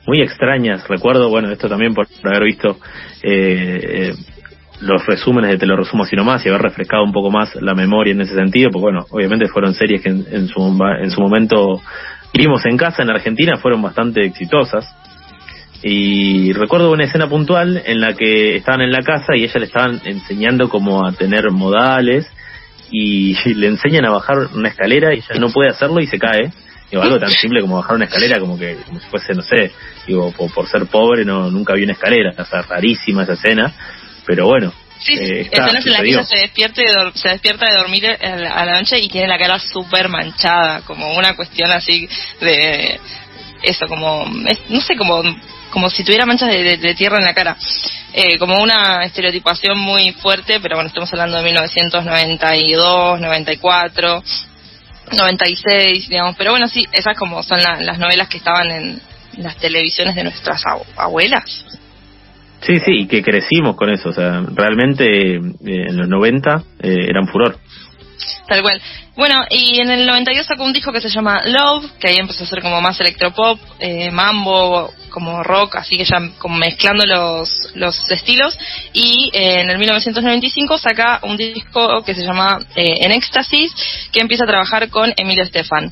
muy 0.08 0.22
extrañas. 0.22 0.88
Recuerdo, 0.88 1.30
bueno, 1.30 1.50
esto 1.52 1.68
también 1.68 1.94
por 1.94 2.08
haber 2.24 2.44
visto 2.44 2.78
eh, 3.24 3.80
eh, 3.84 4.14
los 4.82 5.06
resúmenes 5.06 5.52
de 5.52 5.58
Te 5.58 5.66
lo 5.66 5.78
resumo 5.78 6.04
así 6.04 6.16
nomás 6.16 6.46
y 6.46 6.50
haber 6.50 6.62
refrescado 6.62 7.04
un 7.04 7.14
poco 7.14 7.32
más 7.32 7.56
la 7.56 7.74
memoria 7.74 8.14
en 8.14 8.22
ese 8.22 8.36
sentido, 8.36 8.70
porque 8.72 8.84
bueno, 8.84 9.06
obviamente 9.10 9.48
fueron 9.48 9.74
series 9.74 10.02
que 10.02 10.10
en, 10.10 10.48
su, 10.48 10.80
en 11.02 11.12
su 11.12 11.22
momento 11.22 11.82
vimos 12.34 12.66
en 12.66 12.78
casa 12.78 13.04
en 13.04 13.10
Argentina, 13.10 13.58
fueron 13.58 13.82
bastante 13.82 14.26
exitosas. 14.26 14.86
Y 15.82 16.52
recuerdo 16.54 16.92
una 16.92 17.04
escena 17.04 17.30
puntual 17.30 17.82
en 17.86 18.02
la 18.02 18.14
que 18.16 18.56
estaban 18.56 18.82
en 18.82 18.92
la 18.92 19.02
casa 19.02 19.36
y 19.36 19.44
ella 19.44 19.60
le 19.60 19.66
estaban 19.66 20.02
enseñando 20.04 20.68
como 20.68 21.06
a 21.06 21.12
tener 21.12 21.52
modales 21.52 22.28
y 22.92 23.36
le 23.54 23.68
enseñan 23.68 24.06
a 24.06 24.12
bajar 24.12 24.38
una 24.54 24.70
escalera 24.70 25.14
y 25.14 25.20
ella 25.20 25.40
no 25.40 25.50
puede 25.50 25.70
hacerlo 25.70 26.02
y 26.02 26.08
se 26.08 26.20
cae. 26.20 26.52
Digo, 26.90 27.02
algo 27.02 27.20
tan 27.20 27.32
simple 27.32 27.62
como 27.62 27.78
bajar 27.78 27.96
una 27.96 28.06
escalera, 28.06 28.40
como 28.40 28.60
que 28.60 28.76
como 28.86 29.00
si 29.00 29.08
fuese, 29.08 29.34
no 29.34 29.42
sé, 29.42 29.72
digo, 30.06 30.32
por, 30.32 30.68
ser 30.68 30.86
pobre 30.86 31.26
no 31.26 31.50
nunca 31.50 31.74
vi 31.74 31.84
una 31.84 31.94
escalera, 31.94 32.32
o 32.38 32.46
sea, 32.46 32.62
rarísima 32.62 33.24
esa 33.24 33.34
escena, 33.34 33.74
pero 34.26 34.46
bueno. 34.46 34.72
Sí, 35.00 35.14
eh, 35.14 35.42
escenas 35.52 35.86
en 35.86 35.92
la 35.92 36.02
que 36.02 36.10
ella 36.10 36.24
se, 36.24 36.38
despierta 36.38 36.82
se 37.14 37.30
despierta 37.30 37.66
de 37.66 37.78
dormir 37.78 38.06
a 38.08 38.66
la 38.66 38.80
noche 38.80 39.00
y 39.00 39.10
tiene 39.10 39.28
la 39.28 39.38
cara 39.38 39.60
súper 39.60 40.10
manchada, 40.10 40.82
como 40.82 41.18
una 41.18 41.36
cuestión 41.36 41.72
así 41.72 42.08
de 42.40 43.00
eso, 43.66 43.88
como, 43.88 44.26
no 44.70 44.82
sé, 44.82 44.96
como 44.96 45.24
como 45.76 45.90
si 45.90 46.06
tuviera 46.06 46.26
manchas 46.26 46.50
de, 46.50 46.96
tierra 46.96 47.18
en 47.18 47.26
la 47.26 47.34
cara. 47.34 47.58
Eh, 48.14 48.40
como 48.40 48.62
una 48.64 49.04
estereotipación 49.04 49.78
muy 49.78 50.14
fuerte, 50.14 50.62
pero 50.62 50.78
bueno, 50.78 50.88
estamos 50.88 51.12
hablando 51.12 51.36
de 51.36 51.44
1992, 51.44 53.20
94, 53.20 54.24
96, 55.18 56.08
digamos. 56.08 56.36
Pero 56.38 56.52
bueno, 56.52 56.70
sí, 56.70 56.88
esas 56.94 57.18
como 57.18 57.44
son 57.44 57.60
las 57.62 58.00
novelas 58.00 58.30
que 58.30 58.38
estaban 58.38 58.72
en 58.72 59.02
las 59.38 59.58
televisiones 59.58 60.16
de 60.16 60.24
nuestras 60.24 60.64
abuelas. 60.96 61.66
Sí, 62.62 62.80
sí, 62.80 63.02
y 63.02 63.08
que 63.08 63.22
crecimos 63.22 63.76
con 63.76 63.90
eso. 63.90 64.10
O 64.10 64.14
sea, 64.14 64.44
realmente 64.54 65.36
eh, 65.36 65.42
en 65.62 65.98
los 65.98 66.08
90 66.08 66.64
eh, 66.84 66.96
eran 67.10 67.28
furor. 67.28 67.58
Tal 68.48 68.62
cual. 68.62 68.82
Bueno, 69.16 69.46
y 69.50 69.80
en 69.80 69.90
el 69.90 70.06
92 70.06 70.46
sacó 70.46 70.64
un 70.64 70.74
disco 70.74 70.92
que 70.92 71.02
se 71.02 71.10
llama 71.10 71.42
Love, 71.46 71.90
que 72.00 72.10
ahí 72.10 72.18
empezó 72.18 72.44
a 72.44 72.48
ser 72.48 72.62
como 72.62 72.82
más 72.82 73.00
electropop, 73.00 73.60
eh, 73.80 74.12
mambo, 74.12 74.94
como 75.10 75.42
rock, 75.42 75.78
así 75.78 75.98
que 75.98 76.04
ya 76.04 76.18
como 76.38 76.58
mezclando 76.58 77.06
los, 77.06 77.50
los 77.76 78.12
estilos. 78.12 78.58
Y 78.94 79.32
eh, 79.34 79.62
en 79.62 79.70
el 79.70 79.78
1995 79.78 80.78
saca 80.78 81.20
un 81.24 81.38
disco 81.38 82.04
que 82.04 82.14
se 82.14 82.26
llama 82.26 82.60
eh, 82.76 82.98
En 83.00 83.14
Éxtasis, 83.14 83.74
que 84.12 84.20
empieza 84.20 84.44
a 84.44 84.48
trabajar 84.48 84.90
con 84.90 85.14
Emilio 85.16 85.44
Estefan. 85.44 85.92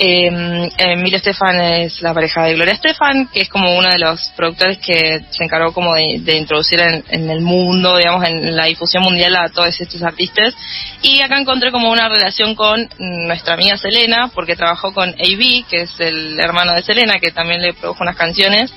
Eh, 0.00 0.70
Emilio 0.78 1.16
Estefan 1.16 1.60
es 1.60 2.00
la 2.02 2.14
pareja 2.14 2.44
de 2.44 2.54
Gloria 2.54 2.74
Estefan, 2.74 3.26
que 3.32 3.40
es 3.40 3.48
como 3.48 3.76
uno 3.76 3.88
de 3.88 3.98
los 3.98 4.30
productores 4.36 4.78
que 4.78 5.24
se 5.30 5.42
encargó 5.42 5.72
como 5.72 5.92
de, 5.94 6.36
introducir 6.36 6.80
en, 6.80 7.28
el 7.28 7.40
mundo, 7.40 7.96
digamos, 7.96 8.24
en 8.28 8.54
la 8.54 8.66
difusión 8.66 9.02
mundial 9.02 9.34
a 9.34 9.48
todos 9.48 9.80
estos 9.80 10.00
artistas. 10.04 10.54
Y 11.02 11.20
acá 11.20 11.36
encontré 11.36 11.72
como 11.72 11.90
una 11.90 12.08
relación 12.08 12.54
con 12.54 12.88
nuestra 12.98 13.54
amiga 13.54 13.76
Selena, 13.76 14.30
porque 14.32 14.54
trabajó 14.54 14.94
con 14.94 15.08
A.B., 15.08 15.64
que 15.68 15.82
es 15.82 15.94
el 15.98 16.38
hermano 16.38 16.74
de 16.74 16.82
Selena, 16.82 17.14
que 17.20 17.32
también 17.32 17.60
le 17.60 17.74
produjo 17.74 18.04
unas 18.04 18.16
canciones. 18.16 18.72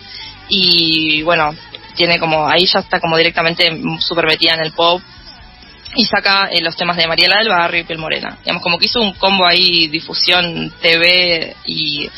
Y 0.49 1.21
bueno, 1.21 1.53
tiene 1.95 2.17
como, 2.17 2.47
ahí 2.47 2.65
ya 2.65 2.79
está 2.79 2.99
como 2.99 3.15
directamente 3.15 3.71
super 3.99 4.25
metida 4.25 4.55
en 4.55 4.61
el 4.61 4.71
pop 4.71 5.03
y 5.95 6.05
saca 6.05 6.48
eh, 6.48 6.62
los 6.62 6.75
temas 6.75 6.98
de 6.98 7.07
Mariela 7.07 7.39
del 7.39 7.50
Barrio 7.50 7.81
y 7.81 7.83
Piel 7.83 8.00
Morena. 8.00 8.38
Digamos, 8.43 8.63
como 8.63 8.77
que 8.77 8.86
hizo 8.86 9.01
un 9.01 9.13
combo 9.13 9.45
ahí, 9.45 9.88
difusión, 9.88 10.71
TV 10.81 11.55
y, 11.65 12.10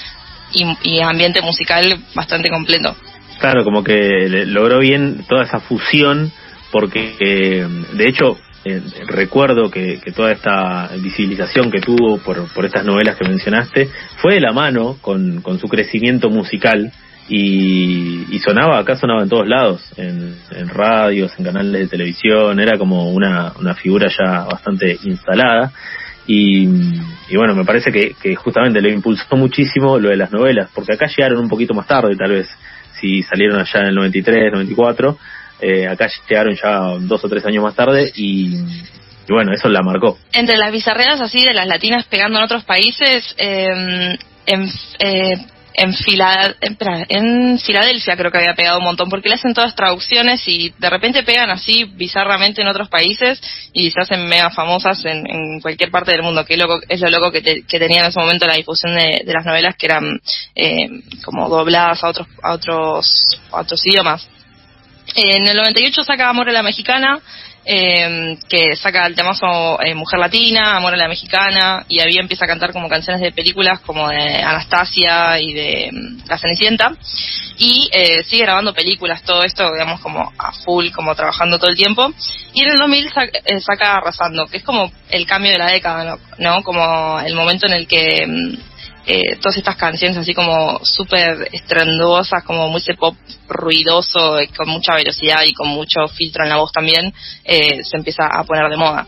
ambiente 1.02 1.42
musical 1.42 1.98
bastante 2.14 2.50
completo. 2.50 2.96
Claro, 3.40 3.64
como 3.64 3.84
que 3.84 4.28
logró 4.46 4.80
bien 4.80 5.26
toda 5.28 5.44
esa 5.44 5.60
fusión, 5.60 6.32
porque 6.72 7.16
eh, 7.20 7.68
de 7.94 8.08
hecho 8.08 8.38
eh, 8.66 8.82
recuerdo 9.08 9.70
que, 9.70 10.00
que, 10.00 10.12
toda 10.12 10.32
esta 10.32 10.90
visibilización 10.98 11.70
que 11.70 11.82
tuvo 11.82 12.20
por, 12.20 12.48
por 12.54 12.66
estas 12.66 12.86
novelas 12.86 13.18
que 13.18 13.28
mencionaste 13.28 13.90
fue 14.22 14.36
de 14.36 14.40
la 14.40 14.54
mano 14.54 14.98
con, 15.02 15.42
con 15.42 15.60
su 15.60 15.68
crecimiento 15.68 16.30
musical 16.30 16.94
y, 17.30 18.40
sonaba, 18.40 18.80
acá 18.80 18.96
sonaba 18.96 19.24
en 19.24 19.30
todos 19.30 19.48
lados, 19.48 19.82
en, 19.98 20.36
radios, 20.70 21.32
en 21.38 21.46
canales 21.46 21.72
de 21.72 21.88
televisión, 21.88 22.60
era 22.60 22.78
como 22.78 23.12
una, 23.12 23.54
una 23.60 23.76
figura 23.76 24.10
ya 24.10 24.44
bastante 24.44 24.98
instalada. 25.04 25.72
Y, 26.26 26.68
bueno, 27.36 27.56
me 27.56 27.66
parece 27.66 27.92
que, 27.92 28.16
que 28.22 28.36
justamente 28.36 28.82
le 28.82 28.92
impulsó 28.92 29.36
muchísimo 29.36 30.00
lo 30.00 30.10
de 30.10 30.18
las 30.18 30.32
novelas, 30.32 30.70
porque 30.74 30.94
acá 30.94 31.08
llegaron 31.08 31.40
un 31.40 31.50
poquito 31.50 31.74
más 31.74 31.88
tarde, 31.88 32.16
tal 32.16 32.32
vez, 32.32 32.50
si 33.00 33.24
salieron 33.24 33.60
allá 33.60 33.82
en 33.82 33.88
el 33.88 33.96
93, 33.96 34.52
94, 34.54 35.18
eh, 35.62 35.88
acá 35.88 36.10
llegaron 36.28 36.56
ya 36.56 36.80
dos 37.00 37.24
o 37.24 37.30
tres 37.30 37.46
años 37.46 37.64
más 37.64 37.76
tarde 37.76 38.12
y, 38.16 38.58
bueno, 39.30 39.54
eso 39.54 39.70
la 39.70 39.82
marcó. 39.82 40.18
Entre 40.34 40.58
las 40.58 40.72
bizarreras 40.72 41.22
así 41.22 41.42
de 41.42 41.54
las 41.54 41.68
latinas 41.68 42.06
pegando 42.06 42.40
en 42.40 42.46
otros 42.46 42.64
países, 42.66 43.34
eh, 43.38 44.18
en, 44.46 44.70
eh, 45.00 45.46
en, 45.76 45.94
en, 47.10 47.60
Filadelfia 47.60 48.16
creo 48.16 48.32
que 48.32 48.38
había 48.38 48.56
pegado 48.56 48.78
un 48.80 48.84
montón, 48.84 49.10
porque 49.10 49.30
le 49.30 49.36
hacen 49.36 49.54
todas 49.54 49.76
traducciones 49.76 50.42
y 50.48 50.74
de 50.78 50.90
repente 50.90 51.24
pegan 51.24 51.50
así 51.50 51.86
bizarramente 51.86 52.62
en 52.62 52.68
otros 52.68 52.90
países 52.90 53.42
y 53.74 53.92
se 53.92 54.02
hacen 54.02 54.28
mega 54.28 54.52
famosas 54.52 55.04
en, 55.06 55.60
cualquier 55.62 55.92
parte 55.92 56.12
del 56.12 56.24
mundo, 56.24 56.46
que 56.46 56.56
es 56.90 57.02
lo 57.02 57.10
loco 57.10 57.32
que, 57.32 57.42
que 57.42 57.80
tenía 57.80 58.02
en 58.02 58.08
ese 58.08 58.20
momento 58.20 58.46
la 58.46 58.56
difusión 58.56 58.96
de, 58.96 59.24
las 59.26 59.46
novelas 59.46 59.76
que 59.76 59.88
eran 59.88 60.22
eh, 60.56 60.90
como 61.26 61.50
dobladas 61.50 62.04
a 62.04 62.10
otros, 62.10 62.28
a 62.42 62.54
otros, 62.54 63.42
a 63.52 63.62
otros 63.62 63.86
idiomas. 63.86 64.28
En 65.16 65.48
el 65.48 65.58
98 65.58 66.04
saca 66.04 66.30
Amor 66.30 66.50
a 66.50 66.54
la 66.54 66.64
Mexicana, 66.64 67.20
eh, 67.66 68.38
que 68.50 68.76
saca 68.76 69.06
el 69.06 69.16
temazo 69.16 69.82
eh, 69.82 69.96
Mujer 69.96 70.20
Latina, 70.20 70.76
Amor 70.76 70.94
a 70.94 70.98
la 70.98 71.08
Mexicana, 71.08 71.86
y 71.88 72.00
ahí 72.00 72.18
empieza 72.18 72.46
a 72.46 72.48
cantar 72.48 72.74
como 72.74 72.90
canciones 72.90 73.22
de 73.22 73.32
películas 73.32 73.80
como 73.82 74.10
de 74.10 74.42
Anastasia 74.42 75.40
y 75.40 75.54
de 75.54 75.90
mm, 75.92 76.28
La 76.28 76.38
Cenicienta, 76.38 76.94
y 77.58 77.90
eh, 77.92 78.24
sigue 78.24 78.44
grabando 78.44 78.74
películas, 78.74 79.24
todo 79.24 79.44
esto, 79.44 79.72
digamos, 79.72 80.02
como 80.02 80.32
a 80.38 80.52
full, 80.66 80.90
como 80.92 81.16
trabajando 81.16 81.58
todo 81.58 81.70
el 81.70 81.78
tiempo, 81.78 82.12
y 82.54 82.62
en 82.64 82.72
el 82.72 82.78
2000 82.78 83.10
eh, 83.46 83.60
saca, 83.60 83.98
Arrasando, 83.98 84.48
que 84.48 84.58
es 84.58 84.64
como 84.64 84.92
el 85.10 85.26
cambio 85.26 85.52
de 85.52 85.58
la 85.58 85.68
década, 85.68 86.18
¿no? 86.40 86.64
Como 86.64 87.20
el 87.20 87.36
momento 87.36 87.68
en 87.68 87.74
el 87.74 87.88
que... 87.88 88.26
Mm, 88.28 88.73
eh, 89.06 89.36
todas 89.42 89.58
estas 89.58 89.76
canciones 89.76 90.16
así 90.18 90.34
como 90.34 90.80
súper 90.84 91.50
estrendosas, 91.52 92.44
como 92.44 92.70
muy 92.70 92.82
pop 92.98 93.16
ruidoso, 93.50 94.38
con 94.56 94.70
mucha 94.70 94.96
velocidad 94.96 95.44
y 95.46 95.54
con 95.54 95.68
mucho 95.68 96.08
filtro 96.08 96.44
en 96.44 96.50
la 96.50 96.58
voz 96.58 96.72
también, 96.72 97.14
eh, 97.44 97.84
se 97.84 97.98
empieza 97.98 98.28
a 98.28 98.44
poner 98.46 98.70
de 98.70 98.78
moda. 98.78 99.06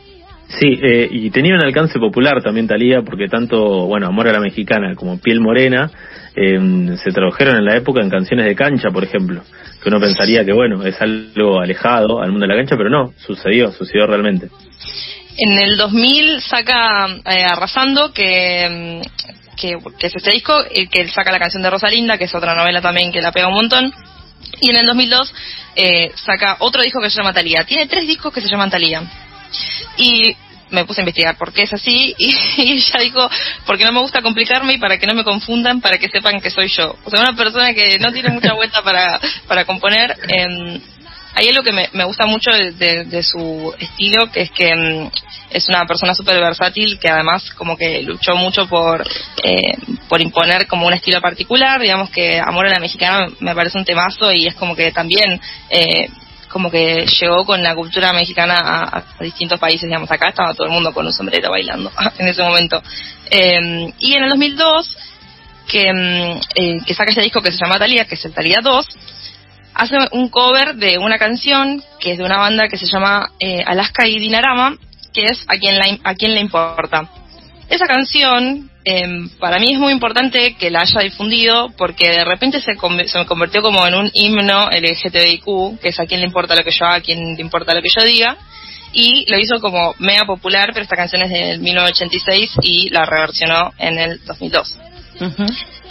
Sí, 0.59 0.67
eh, 0.67 1.07
y 1.09 1.29
tenía 1.31 1.55
un 1.55 1.63
alcance 1.63 1.97
popular 1.97 2.43
también 2.43 2.67
Talía, 2.67 3.01
porque 3.01 3.27
tanto, 3.27 3.87
bueno, 3.87 4.07
Amor 4.07 4.27
a 4.27 4.33
la 4.33 4.39
Mexicana 4.39 4.93
como 4.95 5.17
Piel 5.19 5.39
Morena 5.39 5.89
se 6.35 7.11
tradujeron 7.11 7.55
en 7.55 7.63
la 7.63 7.77
época 7.77 8.01
en 8.01 8.09
canciones 8.09 8.45
de 8.45 8.55
cancha, 8.55 8.89
por 8.91 9.05
ejemplo, 9.05 9.41
que 9.81 9.87
uno 9.87 10.01
pensaría 10.01 10.43
que, 10.43 10.51
bueno, 10.51 10.85
es 10.85 11.01
algo 11.01 11.61
alejado 11.61 12.21
al 12.21 12.31
mundo 12.31 12.45
de 12.45 12.53
la 12.53 12.59
cancha, 12.59 12.75
pero 12.75 12.89
no, 12.89 13.13
sucedió, 13.25 13.71
sucedió 13.71 14.05
realmente. 14.05 14.49
En 15.37 15.57
el 15.57 15.77
2000 15.77 16.41
saca 16.41 17.05
Arrasando, 17.23 18.11
que 18.11 19.01
que, 19.55 19.77
es 19.99 20.15
este 20.15 20.31
disco, 20.31 20.63
y 20.73 20.87
que 20.87 21.07
saca 21.07 21.31
la 21.31 21.39
canción 21.39 21.63
de 21.63 21.69
Rosalinda, 21.69 22.17
que 22.17 22.25
es 22.25 22.35
otra 22.35 22.55
novela 22.55 22.81
también 22.81 23.11
que 23.11 23.21
la 23.21 23.31
pega 23.31 23.47
un 23.47 23.55
montón. 23.55 23.93
Y 24.61 24.71
en 24.71 24.77
el 24.77 24.85
2002 24.85 25.33
eh, 25.75 26.11
saca 26.15 26.57
otro 26.59 26.81
disco 26.81 27.01
que 27.01 27.09
se 27.09 27.17
llama 27.17 27.33
Talía. 27.33 27.63
Tiene 27.63 27.87
tres 27.87 28.07
discos 28.07 28.33
que 28.33 28.41
se 28.41 28.47
llaman 28.47 28.69
Talía. 28.69 29.01
Y 29.97 30.35
me 30.69 30.85
puse 30.85 31.01
a 31.01 31.03
investigar 31.03 31.37
por 31.37 31.53
qué 31.53 31.63
es 31.63 31.73
así 31.73 32.15
y, 32.17 32.35
ella 32.57 32.99
dijo, 33.01 33.29
porque 33.65 33.85
no 33.85 33.91
me 33.91 34.01
gusta 34.01 34.21
complicarme 34.21 34.73
y 34.73 34.77
para 34.77 34.97
que 34.97 35.07
no 35.07 35.13
me 35.13 35.23
confundan, 35.23 35.81
para 35.81 35.97
que 35.97 36.09
sepan 36.09 36.41
que 36.41 36.49
soy 36.49 36.67
yo. 36.67 36.95
O 37.03 37.09
sea, 37.09 37.21
una 37.21 37.35
persona 37.35 37.73
que 37.73 37.97
no 37.99 38.11
tiene 38.11 38.29
mucha 38.29 38.53
vuelta 38.53 38.81
para, 38.81 39.19
para 39.47 39.65
componer. 39.65 40.15
Eh, 40.27 40.81
hay 41.35 41.49
algo 41.49 41.63
que 41.63 41.73
me, 41.73 42.05
gusta 42.05 42.25
mucho 42.25 42.49
de, 42.51 43.23
su 43.23 43.73
estilo, 43.77 44.31
que 44.31 44.41
es 44.43 44.51
que 44.51 44.73
mm, 44.73 45.11
es 45.49 45.67
una 45.67 45.85
persona 45.85 46.15
súper 46.15 46.39
versátil, 46.39 46.97
que 46.97 47.09
además 47.09 47.51
como 47.55 47.75
que 47.75 48.01
luchó 48.03 48.35
mucho 48.35 48.67
por, 48.67 49.05
eh, 49.43 49.77
por 50.07 50.21
imponer 50.21 50.65
como 50.65 50.87
un 50.87 50.93
estilo 50.93 51.19
particular, 51.19 51.81
digamos 51.81 52.09
que 52.09 52.39
Amor 52.39 52.67
a 52.67 52.69
la 52.69 52.79
Mexicana 52.79 53.27
me 53.41 53.53
parece 53.53 53.77
un 53.77 53.85
temazo 53.85 54.31
y 54.31 54.47
es 54.47 54.55
como 54.55 54.75
que 54.75 54.91
también... 54.91 55.39
Eh, 55.69 56.09
como 56.47 56.71
que 56.71 57.05
llegó 57.19 57.43
con 57.43 57.61
la 57.61 57.75
cultura 57.75 58.13
mexicana 58.13 58.55
a, 58.57 59.03
distintos 59.21 59.59
países, 59.59 59.89
digamos, 59.89 60.09
acá 60.09 60.29
estaba 60.29 60.53
todo 60.53 60.67
el 60.67 60.71
mundo 60.71 60.93
con 60.93 61.05
un 61.05 61.11
sombrero 61.11 61.49
bailando 61.51 61.91
en 62.17 62.27
ese 62.29 62.41
momento. 62.43 62.81
Eh, 63.29 63.91
y 63.99 64.13
en 64.13 64.23
el 64.23 64.29
2002, 64.29 64.97
que, 65.67 65.91
mm, 65.91 66.39
eh, 66.55 66.77
que 66.85 66.93
saca 66.93 67.09
este 67.09 67.23
disco 67.23 67.41
que 67.41 67.51
se 67.51 67.57
llama 67.57 67.77
Talía, 67.77 68.05
que 68.05 68.15
es 68.15 68.23
el 68.23 68.33
Talía 68.33 68.59
2, 68.63 68.87
hace 69.75 69.97
un 70.11 70.29
cover 70.29 70.75
de 70.75 70.97
una 70.97 71.17
canción 71.17 71.83
que 71.99 72.13
es 72.13 72.17
de 72.17 72.23
una 72.23 72.37
banda 72.37 72.67
que 72.67 72.77
se 72.77 72.87
llama 72.87 73.31
eh, 73.39 73.63
Alaska 73.65 74.07
y 74.07 74.17
Dinarama, 74.19 74.77
que 75.13 75.25
es 75.25 75.45
A 75.47 75.57
quien, 75.57 75.77
la, 75.77 75.85
a 76.03 76.15
quien 76.15 76.33
le 76.33 76.41
importa. 76.41 77.09
Esa 77.69 77.85
canción, 77.87 78.69
eh, 78.85 79.07
para 79.39 79.57
mí 79.59 79.73
es 79.73 79.79
muy 79.79 79.91
importante 79.91 80.55
que 80.55 80.69
la 80.69 80.81
haya 80.81 81.01
difundido 81.01 81.69
porque 81.77 82.09
de 82.11 82.23
repente 82.23 82.59
se, 82.61 82.73
se 83.07 83.17
me 83.19 83.25
convirtió 83.25 83.61
como 83.61 83.85
en 83.87 83.95
un 83.95 84.09
himno 84.13 84.69
LGTBIQ, 84.69 85.79
que 85.81 85.89
es 85.89 85.99
a 85.99 86.05
quien 86.05 86.19
le 86.21 86.27
importa 86.27 86.55
lo 86.55 86.63
que 86.63 86.71
yo 86.71 86.85
haga, 86.85 86.95
a 86.95 87.01
quien 87.01 87.35
le 87.35 87.41
importa 87.41 87.73
lo 87.73 87.81
que 87.81 87.89
yo 87.95 88.03
diga, 88.05 88.37
y 88.93 89.25
lo 89.29 89.37
hizo 89.39 89.59
como 89.59 89.93
mega 89.99 90.25
popular, 90.25 90.69
pero 90.73 90.83
esta 90.83 90.95
canción 90.95 91.23
es 91.23 91.29
del 91.31 91.59
1986 91.59 92.51
y 92.61 92.89
la 92.91 93.05
reversionó 93.05 93.71
en 93.77 93.99
el 93.99 94.23
2002. 94.25 94.77
Ujú. 95.21 95.45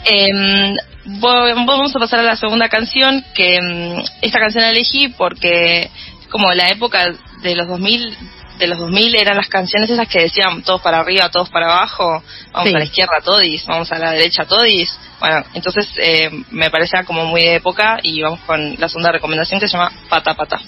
Eh, 0.04 0.28
vo- 0.32 0.78
vamos 1.04 1.94
a 1.94 1.98
pasar 1.98 2.20
a 2.20 2.24
la 2.24 2.36
segunda 2.36 2.68
canción, 2.68 3.24
que 3.34 3.58
mm, 3.60 4.02
esta 4.22 4.38
canción 4.38 4.64
la 4.64 4.70
elegí 4.70 5.08
porque 5.08 5.90
como 6.30 6.50
la 6.52 6.68
época 6.68 7.12
de 7.42 7.54
los 7.54 7.68
2000 7.68 8.16
de 8.58 8.68
los 8.68 8.78
2000 8.78 9.16
eran 9.16 9.36
las 9.36 9.48
canciones 9.48 9.90
esas 9.90 10.06
que 10.08 10.20
decían 10.20 10.62
todos 10.62 10.80
para 10.80 11.00
arriba, 11.00 11.28
todos 11.28 11.50
para 11.50 11.66
abajo, 11.66 12.22
vamos 12.52 12.68
Sí. 12.68 12.74
a 12.74 12.78
la 12.78 12.84
izquierda 12.84 13.20
todis, 13.24 13.66
vamos 13.66 13.90
a 13.90 13.98
la 13.98 14.12
derecha 14.12 14.44
todis. 14.44 14.96
Bueno, 15.18 15.44
entonces 15.54 15.88
eh, 15.96 16.30
me 16.50 16.70
parecía 16.70 17.02
como 17.04 17.24
muy 17.26 17.42
de 17.42 17.56
época 17.56 17.98
y 18.02 18.22
vamos 18.22 18.38
con 18.46 18.76
la 18.78 18.88
segunda 18.88 19.10
recomendación 19.10 19.58
que 19.58 19.66
se 19.66 19.76
llama 19.76 19.90
Pata 20.08 20.34
Pata. 20.34 20.60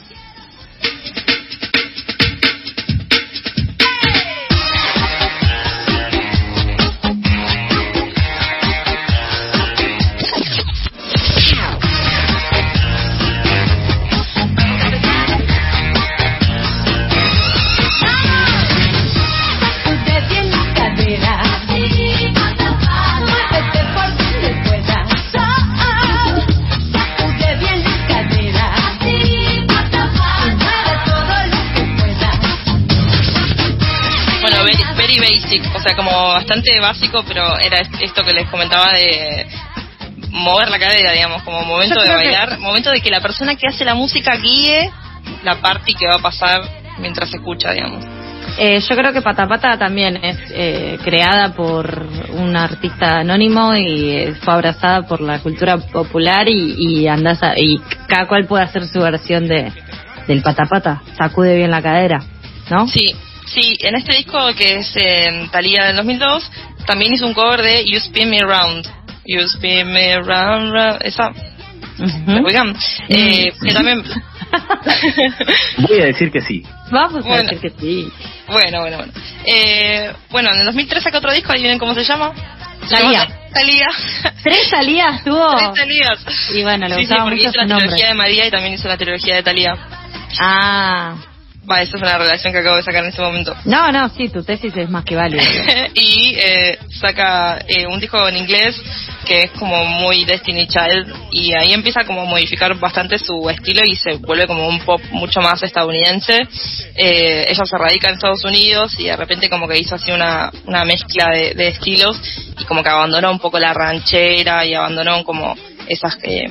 Basic, 35.59 35.75
o 35.77 35.81
sea, 35.81 35.95
como 35.97 36.11
bastante 36.29 36.79
básico, 36.81 37.25
pero 37.27 37.59
era 37.59 37.79
est- 37.79 38.03
esto 38.03 38.23
que 38.23 38.33
les 38.33 38.49
comentaba 38.51 38.93
de 38.93 39.47
mover 40.31 40.69
la 40.69 40.79
cadera, 40.79 41.13
digamos, 41.13 41.43
como 41.43 41.63
momento 41.63 42.01
de 42.01 42.07
que- 42.07 42.15
bailar, 42.15 42.59
momento 42.59 42.91
de 42.91 43.01
que 43.01 43.11
la 43.11 43.21
persona 43.21 43.55
que 43.57 43.67
hace 43.69 43.85
la 43.85 43.95
música 43.95 44.37
guíe 44.37 44.91
la 45.43 45.57
party 45.57 45.95
que 45.95 46.07
va 46.07 46.15
a 46.17 46.23
pasar 46.23 46.61
mientras 46.99 47.31
se 47.31 47.37
escucha, 47.39 47.73
digamos. 47.73 48.05
Eh, 48.59 48.81
yo 48.81 48.97
creo 48.97 49.13
que 49.13 49.21
Patapata 49.23 49.77
también 49.77 50.17
es 50.25 50.39
eh, 50.51 50.99
creada 51.05 51.53
por 51.53 52.07
un 52.33 52.57
artista 52.57 53.19
anónimo 53.19 53.75
y 53.75 54.11
eh, 54.11 54.35
fue 54.41 54.55
abrazada 54.55 55.03
por 55.03 55.21
la 55.21 55.41
cultura 55.41 55.77
popular 55.79 56.49
y, 56.49 56.75
y 57.03 57.09
andás 57.09 57.43
a- 57.43 57.59
y 57.59 57.79
cada 58.07 58.27
cual 58.27 58.47
puede 58.47 58.65
hacer 58.65 58.87
su 58.87 59.01
versión 59.01 59.47
de 59.49 59.73
del 60.27 60.43
Patapata. 60.43 61.03
Sacude 61.19 61.57
bien 61.57 61.71
la 61.71 61.83
cadera, 61.83 62.21
¿no? 62.71 62.87
Sí, 62.89 63.15
sí, 63.47 63.77
en 63.81 63.97
este 63.97 64.17
disco 64.17 64.39
que 64.57 64.77
es 64.77 64.93
en 64.97 65.49
Talía 65.51 65.85
del 65.87 65.97
2002, 65.97 66.51
también 66.87 67.13
hizo 67.15 67.27
un 67.27 67.35
cover 67.35 67.63
de 67.63 67.85
You 67.85 67.97
Spin 67.99 68.29
Me 68.31 68.41
Round. 68.41 68.87
You 69.25 69.41
Spin 69.41 69.91
Me 69.93 70.17
Round, 70.19 70.73
round 70.73 71.03
esa. 71.03 71.31
¿me 72.27 72.43
ubican? 72.43 72.77
Eh, 73.09 73.53
que 73.65 73.73
también... 73.73 74.03
Voy 75.79 76.01
a 76.01 76.07
decir 76.07 76.31
que 76.31 76.41
sí. 76.41 76.63
Vamos 76.91 77.25
a 77.25 77.29
Bueno. 77.29 77.43
decir 77.51 77.61
que 77.61 77.71
sí. 77.81 78.13
Bueno, 78.49 78.81
bueno, 78.81 78.99
bueno. 78.99 79.13
Eh, 79.45 80.13
bueno, 80.31 80.51
en 80.53 80.61
el 80.61 80.67
2003 80.67 81.03
sacó 81.03 81.19
otro 81.19 81.33
disco, 81.33 81.53
adivinen 81.53 81.79
cómo 81.79 81.95
se 81.95 82.05
llama. 82.05 82.33
Talía. 82.89 83.27
Talía. 83.53 83.87
Tres 84.45 84.69
salidas 84.69 85.25
tuvo. 85.25 85.57
Tres 85.57 85.73
Talías. 85.75 86.51
Y 86.55 86.63
bueno, 86.63 86.87
le 86.87 86.95
sí, 86.95 87.01
sí, 87.01 87.07
gustaba 87.07 87.25
porque 87.25 87.37
mucho 87.37 87.49
hizo 87.49 87.53
su 87.53 87.59
la 87.59 87.67
nombre. 87.67 87.87
trilogía 87.89 88.09
de 88.09 88.15
María 88.15 88.47
y 88.47 88.51
también 88.51 88.75
hizo 88.75 88.89
la 88.89 88.97
trilogía 88.97 89.35
de 89.37 89.43
Talía. 89.43 89.75
Ah. 90.41 91.15
Va, 91.69 91.83
esa 91.83 91.97
es 91.97 92.03
una 92.03 92.17
relación 92.17 92.53
que 92.53 92.61
acabo 92.61 92.77
de 92.77 92.83
sacar 92.83 93.03
en 93.03 93.11
este 93.11 93.23
momento. 93.23 93.55
No, 93.65 93.91
no, 93.91 94.09
sí, 94.11 94.29
tu 94.29 94.45
tesis 94.45 94.73
es 94.77 94.89
más 94.89 95.05
que 95.05 95.17
válida. 95.17 95.43
y 95.95 96.37
eh, 96.37 96.79
saca 97.01 97.59
eh, 97.67 97.87
un 97.87 97.99
disco 97.99 98.29
en 98.29 98.37
inglés 98.37 98.81
que 99.27 99.43
es 99.43 99.51
como 99.53 99.85
muy 99.85 100.25
Destiny 100.25 100.69
Child 100.69 101.13
y 101.33 101.53
ahí 101.55 101.73
empieza 101.73 102.05
como 102.05 102.21
a 102.23 102.25
modificar 102.25 102.73
bastante 102.79 103.19
su 103.19 103.51
estilo 103.51 103.83
y 103.85 103.97
se 103.97 104.15
vuelve 104.19 104.47
como 104.47 104.69
un 104.69 104.79
pop 104.81 105.01
mucho 105.11 105.41
más 105.41 105.61
estadounidense. 105.65 106.47
Eh, 106.95 107.47
ella 107.49 107.65
se 107.65 107.77
radica 107.77 108.09
en 108.09 108.15
Estados 108.15 108.45
Unidos 108.45 108.95
y 108.99 109.07
de 109.07 109.17
repente 109.17 109.51
como 109.51 109.67
que 109.67 109.79
hizo 109.79 109.97
así 109.97 110.13
una, 110.13 110.53
una 110.67 110.85
mezcla 110.85 111.31
de, 111.31 111.55
de 111.55 111.69
estilos 111.69 112.21
y 112.61 112.65
como 112.65 112.85
que 112.85 112.91
abandonó 112.91 113.33
un 113.33 113.41
poco 113.41 113.59
la 113.59 113.75
ranchera 113.75 114.65
y 114.65 114.75
abandonó 114.75 115.25
como 115.25 115.57
esas... 115.89 116.17
eh, 116.23 116.47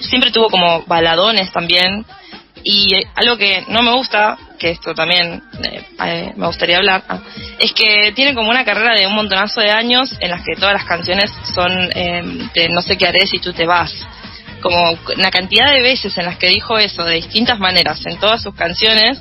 siempre 0.00 0.30
tuvo 0.30 0.50
como 0.50 0.82
baladones 0.82 1.50
también 1.52 2.04
y 2.64 2.94
eh, 2.94 3.06
algo 3.14 3.36
que 3.36 3.64
no 3.68 3.82
me 3.82 3.92
gusta, 3.92 4.38
que 4.58 4.70
esto 4.70 4.94
también 4.94 5.42
eh, 5.62 5.84
eh, 6.04 6.32
me 6.36 6.46
gustaría 6.46 6.78
hablar, 6.78 7.02
ah, 7.08 7.20
es 7.58 7.72
que 7.72 8.12
tiene 8.14 8.34
como 8.34 8.50
una 8.50 8.64
carrera 8.64 8.94
de 8.94 9.06
un 9.06 9.14
montonazo 9.14 9.60
de 9.60 9.70
años 9.70 10.14
en 10.20 10.30
las 10.30 10.42
que 10.42 10.54
todas 10.54 10.74
las 10.74 10.84
canciones 10.84 11.32
son 11.54 11.72
eh, 11.94 12.48
de 12.54 12.68
no 12.68 12.82
sé 12.82 12.96
qué 12.96 13.06
haré 13.06 13.26
si 13.26 13.38
tú 13.38 13.52
te 13.52 13.66
vas. 13.66 13.92
Como 14.60 14.96
una 15.16 15.30
cantidad 15.30 15.72
de 15.72 15.80
veces 15.80 16.16
en 16.18 16.26
las 16.26 16.38
que 16.38 16.48
dijo 16.48 16.78
eso 16.78 17.02
de 17.02 17.16
distintas 17.16 17.58
maneras 17.58 18.00
en 18.06 18.18
todas 18.18 18.42
sus 18.42 18.54
canciones, 18.54 19.20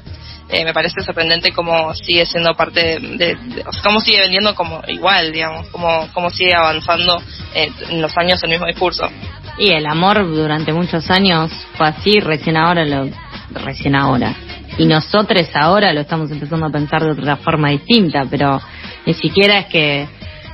eh, 0.51 0.65
me 0.65 0.73
parece 0.73 1.01
sorprendente 1.01 1.51
cómo 1.51 1.93
sigue 1.95 2.25
siendo 2.25 2.53
parte 2.53 2.99
de, 2.99 3.37
cómo 3.83 4.01
sigue 4.01 4.19
vendiendo 4.19 4.53
como 4.53 4.81
igual, 4.87 5.31
digamos, 5.31 5.67
cómo, 5.69 6.09
cómo 6.13 6.29
sigue 6.29 6.53
avanzando 6.53 7.21
eh, 7.55 7.71
en 7.89 8.01
los 8.01 8.15
años 8.17 8.43
el 8.43 8.49
mismo 8.49 8.67
discurso. 8.67 9.09
Y 9.57 9.71
el 9.71 9.85
amor 9.85 10.27
durante 10.27 10.73
muchos 10.73 11.09
años 11.09 11.51
fue 11.77 11.87
así, 11.87 12.19
recién 12.19 12.57
ahora 12.57 12.85
lo, 12.85 13.09
recién 13.53 13.95
ahora. 13.95 14.33
Y 14.77 14.85
nosotros 14.85 15.49
ahora 15.53 15.93
lo 15.93 16.01
estamos 16.01 16.31
empezando 16.31 16.65
a 16.65 16.69
pensar 16.69 17.03
de 17.03 17.11
otra 17.11 17.35
forma 17.37 17.69
distinta, 17.69 18.25
pero 18.29 18.61
ni 19.05 19.13
siquiera 19.13 19.59
es 19.59 19.65
que 19.67 20.07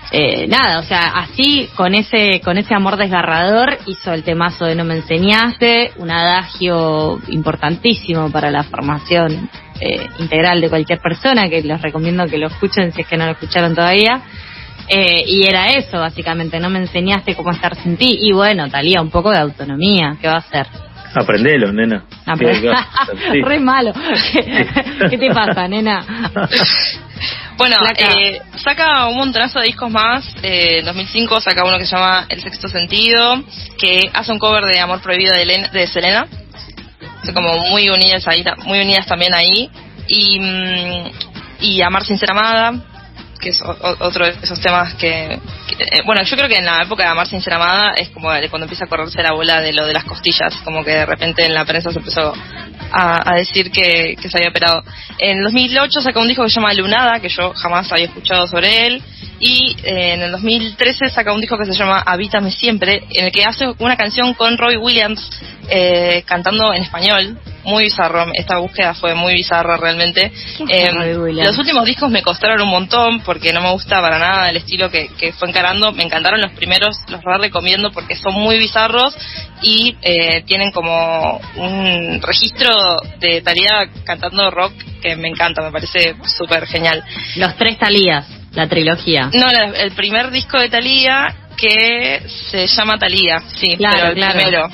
eh, 0.10 0.47
nada, 0.47 0.79
o 0.79 0.83
sea, 0.83 1.12
así 1.15 1.69
con 1.75 1.93
ese 1.93 2.39
con 2.39 2.57
ese 2.57 2.73
amor 2.73 2.95
desgarrador 2.95 3.77
hizo 3.88 4.13
el 4.13 4.23
temazo 4.23 4.63
de 4.65 4.75
No 4.75 4.86
me 4.86 4.95
enseñaste, 4.95 5.91
un 5.97 6.10
adagio 6.10 7.19
importantísimo 7.27 8.31
para 8.31 8.49
la 8.49 8.63
formación 8.63 9.49
eh, 9.81 10.07
integral 10.19 10.62
de 10.62 10.69
cualquier 10.69 10.99
persona, 10.99 11.49
que 11.49 11.62
les 11.62 11.81
recomiendo 11.81 12.25
que 12.25 12.38
lo 12.38 12.47
escuchen 12.47 12.93
si 12.93 13.01
es 13.01 13.07
que 13.07 13.17
no 13.17 13.25
lo 13.25 13.33
escucharon 13.33 13.75
todavía. 13.75 14.21
Eh, 14.89 15.25
y 15.27 15.45
era 15.45 15.73
eso, 15.73 15.99
básicamente, 15.99 16.62
no 16.62 16.69
me 16.69 16.79
enseñaste 16.79 17.36
cómo 17.36 17.51
estar 17.51 17.75
sin 17.75 17.97
ti. 17.97 18.17
Y 18.21 18.31
bueno, 18.31 18.69
Talía, 18.69 19.01
un 19.01 19.10
poco 19.10 19.31
de 19.31 19.39
autonomía, 19.39 20.15
¿qué 20.21 20.27
va 20.27 20.36
a 20.36 20.38
hacer? 20.38 20.67
Aprendelo, 21.15 21.72
nena. 21.72 22.04
Apre-. 22.26 22.62
Re 23.43 23.60
malo. 23.60 23.93
¿Qué, 25.10 25.17
te 25.17 25.30
pasa, 25.34 25.67
nena? 25.67 26.06
Bueno, 27.58 27.78
eh, 27.98 28.39
saca 28.58 29.08
un 29.08 29.17
montonazo 29.17 29.58
de 29.60 29.65
discos 29.65 29.89
más. 29.89 30.24
Eh, 30.43 30.78
en 30.80 30.86
2005 30.86 31.41
saca 31.41 31.63
uno 31.65 31.80
que 31.80 31.88
se 31.88 31.96
llama 31.96 32.28
El 32.30 32.39
Sexto 32.39 32.67
Sentido, 32.67 33.43
que 33.80 34.12
hace 34.13 34.32
un 34.32 34.38
cover 34.38 34.63
de 34.65 34.80
Amor 34.80 35.02
Prohibido 35.02 35.34
de, 35.34 35.41
Elena- 35.41 35.70
de 35.70 35.88
Selena. 35.88 36.28
Son 37.24 37.34
como 37.34 37.58
muy 37.70 37.89
unidas 37.89 38.28
ahí, 38.28 38.46
muy 38.63 38.80
unidas 38.82 39.08
también 39.08 39.34
ahí. 39.34 39.72
Y, 40.08 40.39
mm, 40.39 41.12
y 41.62 41.82
Amar 41.82 42.06
sin 42.06 42.20
ser 42.20 42.30
amada, 42.30 42.74
que 43.38 43.50
es 43.50 43.62
otro 43.62 44.26
de 44.26 44.36
esos 44.41 44.60
temas 44.60 44.93
que, 44.95 45.34
eh, 45.34 45.39
bueno, 46.06 46.23
yo 46.23 46.36
creo 46.36 46.50
que 46.50 46.58
en 46.58 46.65
la 46.65 46.84
época 46.84 47.04
de 47.04 47.10
Amar 47.10 47.28
sin 47.28 47.41
ser 47.41 47.54
amada 47.54 47.93
es 47.95 48.10
como 48.10 48.30
cuando 48.50 48.65
empieza 48.65 48.86
a 48.86 48.88
correrse 48.88 49.21
la 49.21 49.34
bola 49.34 49.62
de 49.62 49.73
lo 49.73 49.86
de 49.86 49.93
las 49.93 50.04
costillas, 50.04 50.54
como 50.63 50.84
que 50.84 50.91
de 50.91 51.06
repente 51.06 51.45
en 51.45 51.54
la 51.54 51.65
prensa 51.65 51.91
se 51.91 52.00
empezó 52.00 52.34
a, 52.91 53.36
decir 53.36 53.71
que, 53.71 54.15
se 54.30 54.38
había 54.38 54.50
operado. 54.50 54.84
En 55.19 55.38
el 55.38 55.43
2008 55.43 56.02
sacó 56.02 56.21
un 56.21 56.28
disco 56.28 56.43
que 56.43 56.50
se 56.50 56.56
llama 56.56 56.73
Lunada, 56.73 57.19
que 57.19 57.30
yo 57.30 57.54
jamás 57.54 57.91
había 57.91 58.06
escuchado 58.06 58.47
sobre 58.47 58.88
él, 58.88 59.04
y 59.39 59.76
eh, 59.84 60.13
en 60.13 60.21
el 60.21 60.32
2013 60.32 61.10
saca 61.10 61.34
un 61.34 61.41
disco 61.41 61.58
que 61.58 61.65
se 61.65 61.73
llama 61.73 62.04
Habítame 62.06 62.52
Siempre, 62.52 63.04
en 63.12 63.26
el 63.26 63.32
que 63.32 63.43
hace 63.43 63.65
una 63.80 63.95
canción 63.95 64.34
con 64.34 64.58
Roy 64.58 64.78
Williams 64.78 65.30
eh, 65.69 66.23
cantando 66.26 66.73
en 66.73 66.82
español. 66.82 67.38
Muy 67.67 67.84
bizarro, 67.84 68.25
esta 68.34 68.58
búsqueda 68.60 68.93
fue 68.93 69.13
muy 69.13 69.34
bizarra 69.34 69.75
realmente. 69.75 70.32
¿Quién 70.56 70.69
es 71.01 71.08
Eh, 71.08 71.17
Williams? 71.19 71.49
los 71.49 71.58
últimos 71.58 71.84
discos 71.84 72.10
me 72.10 72.21
costaron 72.23 72.62
un 72.62 72.69
montón 72.69 73.19
porque 73.23 73.51
no 73.51 73.60
me 73.62 73.71
gusta 73.71 73.99
para 73.99 74.17
nada 74.17 74.49
el 74.49 74.56
estilo 74.56 74.89
que, 74.89 75.10
que 75.17 75.34
fue 75.34 75.49
encarando. 75.49 75.91
Me 75.91 76.03
encantaron 76.03 76.39
los 76.39 76.53
primeros, 76.53 76.97
los 77.10 77.21
re 77.21 77.38
recomiendo 77.39 77.91
porque 77.91 78.15
son 78.15 78.36
muy 78.36 78.58
bizarros 78.58 79.13
y 79.62 79.97
eh, 80.01 80.43
tienen 80.45 80.71
como 80.71 81.41
un 81.58 82.21
registro 82.21 82.69
de 83.19 83.41
Thalía 83.41 83.89
cantando 84.06 84.49
rock 84.49 84.71
que 85.01 85.17
me 85.17 85.27
encanta, 85.27 85.62
me 85.62 85.71
parece 85.71 86.15
súper 86.38 86.65
genial. 86.67 87.03
Los 87.36 87.56
tres 87.58 87.77
Talías, 87.77 88.25
la 88.53 88.67
trilogía. 88.69 89.30
No, 89.34 89.45
la- 89.47 89.77
el 89.77 89.91
primer 89.91 90.32
disco 90.32 90.58
de 90.58 90.69
Thalía 90.69 91.36
que 91.58 92.21
se 92.49 92.65
llama 92.67 92.97
Thalía, 92.97 93.41
sí, 93.60 93.75
Claro, 93.75 93.97
pero 93.97 94.08
el 94.12 94.15
claro. 94.15 94.34
primero. 94.39 94.69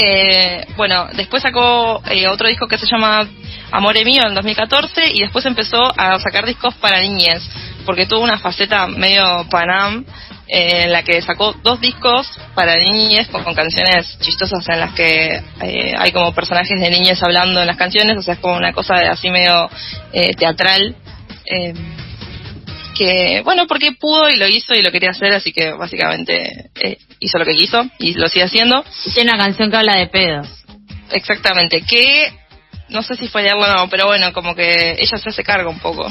Eh, 0.00 0.64
bueno, 0.76 1.08
después 1.14 1.42
sacó 1.42 2.00
eh, 2.08 2.28
otro 2.28 2.48
disco 2.48 2.68
que 2.68 2.78
se 2.78 2.86
llama 2.86 3.28
Amore 3.72 4.04
Mío 4.04 4.22
en 4.26 4.34
2014 4.34 5.10
y 5.12 5.22
después 5.22 5.44
empezó 5.44 5.82
a 5.96 6.20
sacar 6.20 6.46
discos 6.46 6.74
para 6.76 7.00
niñez, 7.00 7.42
porque 7.84 8.06
tuvo 8.06 8.20
una 8.20 8.38
faceta 8.38 8.86
medio 8.86 9.44
Panam 9.50 10.04
eh, 10.46 10.84
en 10.84 10.92
la 10.92 11.02
que 11.02 11.20
sacó 11.20 11.52
dos 11.64 11.80
discos 11.80 12.30
para 12.54 12.76
niñez 12.78 13.26
con, 13.26 13.42
con 13.42 13.56
canciones 13.56 14.18
chistosas 14.20 14.66
en 14.68 14.78
las 14.78 14.92
que 14.94 15.42
eh, 15.62 15.94
hay 15.98 16.12
como 16.12 16.32
personajes 16.32 16.80
de 16.80 16.90
niñez 16.90 17.20
hablando 17.22 17.60
en 17.60 17.66
las 17.66 17.76
canciones, 17.76 18.16
o 18.18 18.22
sea, 18.22 18.34
es 18.34 18.40
como 18.40 18.56
una 18.56 18.72
cosa 18.72 18.94
así 19.10 19.30
medio 19.30 19.68
eh, 20.12 20.32
teatral. 20.34 20.94
Que 22.98 23.42
bueno 23.44 23.66
porque 23.66 23.92
pudo 23.92 24.28
y 24.28 24.36
lo 24.36 24.48
hizo 24.48 24.74
y 24.74 24.82
lo 24.82 24.90
quería 24.90 25.10
hacer 25.10 25.32
así 25.32 25.52
que 25.52 25.72
básicamente 25.72 26.70
eh, 26.82 26.98
hizo 27.20 27.38
lo 27.38 27.44
que 27.44 27.56
quiso 27.56 27.86
y 27.98 28.14
lo 28.14 28.28
sigue 28.28 28.44
haciendo 28.44 28.84
Tiene 29.14 29.30
una 29.32 29.44
canción 29.44 29.70
que 29.70 29.76
habla 29.76 29.96
de 29.96 30.08
pedos. 30.08 30.48
Exactamente, 31.10 31.82
que 31.82 32.32
no 32.88 33.02
sé 33.02 33.16
si 33.16 33.28
fallarlo 33.28 33.64
o 33.64 33.66
no, 33.66 33.88
pero 33.88 34.06
bueno, 34.06 34.32
como 34.32 34.54
que 34.54 34.92
ella 34.92 35.18
se 35.18 35.28
hace 35.28 35.44
cargo 35.44 35.70
un 35.70 35.78
poco. 35.78 36.08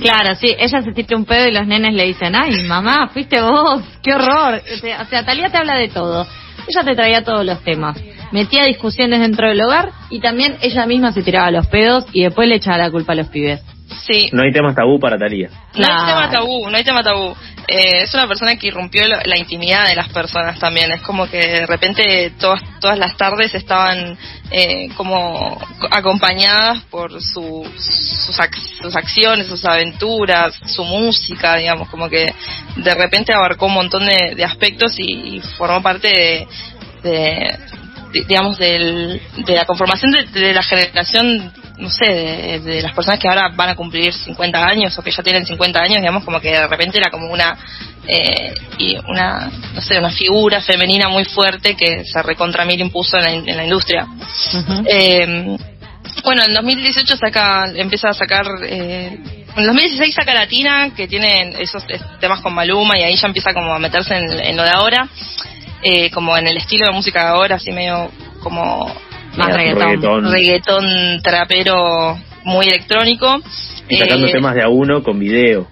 Claro, 0.00 0.34
sí, 0.34 0.54
ella 0.58 0.82
se 0.82 0.92
tira 0.92 1.16
un 1.16 1.24
pedo 1.24 1.48
y 1.48 1.52
los 1.52 1.66
nenes 1.66 1.94
le 1.94 2.04
dicen, 2.04 2.34
ay, 2.34 2.62
mamá, 2.66 3.08
fuiste 3.12 3.40
vos, 3.40 3.82
qué 4.02 4.14
horror. 4.14 4.62
O 4.74 4.78
sea, 4.78 5.02
o 5.02 5.06
sea, 5.06 5.24
Talía 5.24 5.50
te 5.50 5.58
habla 5.58 5.76
de 5.76 5.88
todo. 5.88 6.26
Ella 6.68 6.84
te 6.84 6.94
traía 6.94 7.24
todos 7.24 7.44
los 7.44 7.62
temas. 7.64 7.98
Metía 8.32 8.64
discusiones 8.64 9.20
dentro 9.20 9.48
del 9.48 9.60
hogar 9.62 9.90
y 10.10 10.20
también 10.20 10.56
ella 10.60 10.86
misma 10.86 11.12
se 11.12 11.22
tiraba 11.22 11.50
los 11.50 11.66
pedos 11.66 12.04
y 12.12 12.22
después 12.22 12.48
le 12.48 12.56
echaba 12.56 12.78
la 12.78 12.90
culpa 12.90 13.12
a 13.12 13.16
los 13.16 13.28
pibes. 13.28 13.60
Sí, 14.06 14.28
No 14.32 14.42
hay 14.42 14.52
temas 14.52 14.74
tabú 14.74 14.98
para 14.98 15.18
Talía. 15.18 15.48
no 15.74 15.84
hay 15.86 16.06
tema 16.06 16.30
tabú, 16.30 16.70
no 16.70 16.76
hay 16.76 16.84
tema 16.84 17.02
tabú. 17.02 17.36
Eh, 17.68 18.02
es 18.02 18.12
una 18.14 18.26
persona 18.26 18.56
que 18.56 18.66
irrumpió 18.68 19.06
la, 19.06 19.22
la 19.24 19.36
intimidad 19.38 19.86
de 19.86 19.94
las 19.94 20.08
personas 20.08 20.58
también. 20.58 20.90
Es 20.90 21.02
como 21.02 21.28
que 21.28 21.38
de 21.38 21.66
repente 21.66 22.32
todas, 22.40 22.60
todas 22.80 22.98
las 22.98 23.16
tardes 23.16 23.54
estaban 23.54 24.16
eh, 24.50 24.88
como 24.96 25.56
acompañadas 25.90 26.82
por 26.90 27.22
su, 27.22 27.70
sus, 27.76 28.38
ac- 28.40 28.80
sus 28.82 28.96
acciones, 28.96 29.46
sus 29.46 29.64
aventuras, 29.64 30.54
su 30.66 30.82
música, 30.84 31.56
digamos, 31.56 31.88
como 31.88 32.08
que 32.08 32.32
de 32.76 32.94
repente 32.94 33.32
abarcó 33.32 33.66
un 33.66 33.74
montón 33.74 34.06
de, 34.06 34.34
de 34.34 34.44
aspectos 34.44 34.98
y, 34.98 35.36
y 35.36 35.40
formó 35.58 35.80
parte 35.82 36.08
de, 36.08 36.48
de- 37.02 37.58
de- 38.12 38.24
digamos, 38.26 38.58
del, 38.58 39.20
de 39.46 39.54
la 39.54 39.64
conformación 39.66 40.10
de, 40.10 40.24
de 40.40 40.52
la 40.54 40.62
generación, 40.64 41.52
no 41.80 41.90
sé, 41.90 42.04
de, 42.06 42.60
de 42.60 42.82
las 42.82 42.92
personas 42.94 43.18
que 43.18 43.28
ahora 43.28 43.50
van 43.54 43.70
a 43.70 43.74
cumplir 43.74 44.12
50 44.12 44.64
años 44.64 44.96
o 44.98 45.02
que 45.02 45.10
ya 45.10 45.22
tienen 45.22 45.46
50 45.46 45.80
años, 45.80 45.96
digamos, 46.00 46.24
como 46.24 46.40
que 46.40 46.50
de 46.50 46.66
repente 46.66 46.98
era 46.98 47.10
como 47.10 47.26
una, 47.32 47.56
eh, 48.06 48.54
y 48.78 48.96
una, 49.08 49.50
no 49.74 49.80
sé, 49.80 49.98
una 49.98 50.10
figura 50.10 50.60
femenina 50.60 51.08
muy 51.08 51.24
fuerte 51.24 51.74
que 51.74 52.04
se 52.04 52.22
recontra 52.22 52.64
mil 52.64 52.80
impuso 52.80 53.16
en 53.16 53.22
la, 53.24 53.32
in- 53.32 53.48
en 53.48 53.56
la 53.56 53.64
industria. 53.64 54.04
Ujú. 54.04 54.84
Eh, 54.86 55.56
bueno, 56.24 56.42
en 56.46 56.54
2018 56.54 57.16
saca, 57.16 57.66
empieza 57.74 58.10
a 58.10 58.14
sacar, 58.14 58.44
eh, 58.64 59.18
en 59.56 59.66
2016 59.66 60.14
saca 60.14 60.34
Latina, 60.34 60.90
que 60.94 61.08
tiene 61.08 61.54
esos 61.60 61.84
temas 62.20 62.40
con 62.40 62.52
Maluma 62.54 62.98
y 62.98 63.02
ahí 63.02 63.16
ya 63.16 63.26
empieza 63.26 63.52
como 63.54 63.74
a 63.74 63.78
meterse 63.78 64.14
en, 64.16 64.30
en 64.38 64.56
lo 64.56 64.62
de 64.62 64.70
ahora, 64.70 65.08
eh, 65.82 66.10
como 66.10 66.36
en 66.36 66.46
el 66.46 66.56
estilo 66.56 66.86
de 66.86 66.92
música 66.92 67.20
de 67.20 67.26
ahora, 67.28 67.56
así 67.56 67.70
medio 67.72 68.10
como 68.42 68.92
Más 69.36 69.54
reggaetón. 69.54 69.80
Reggaetón. 69.80 70.32
reggaetón 70.32 71.22
trapero 71.22 72.18
muy 72.44 72.66
electrónico. 72.66 73.40
Y 73.88 73.96
sacando 73.96 74.26
Eh, 74.26 74.32
temas 74.32 74.54
de 74.54 74.62
a 74.62 74.68
uno 74.68 75.02
con 75.02 75.18
video. 75.18 75.66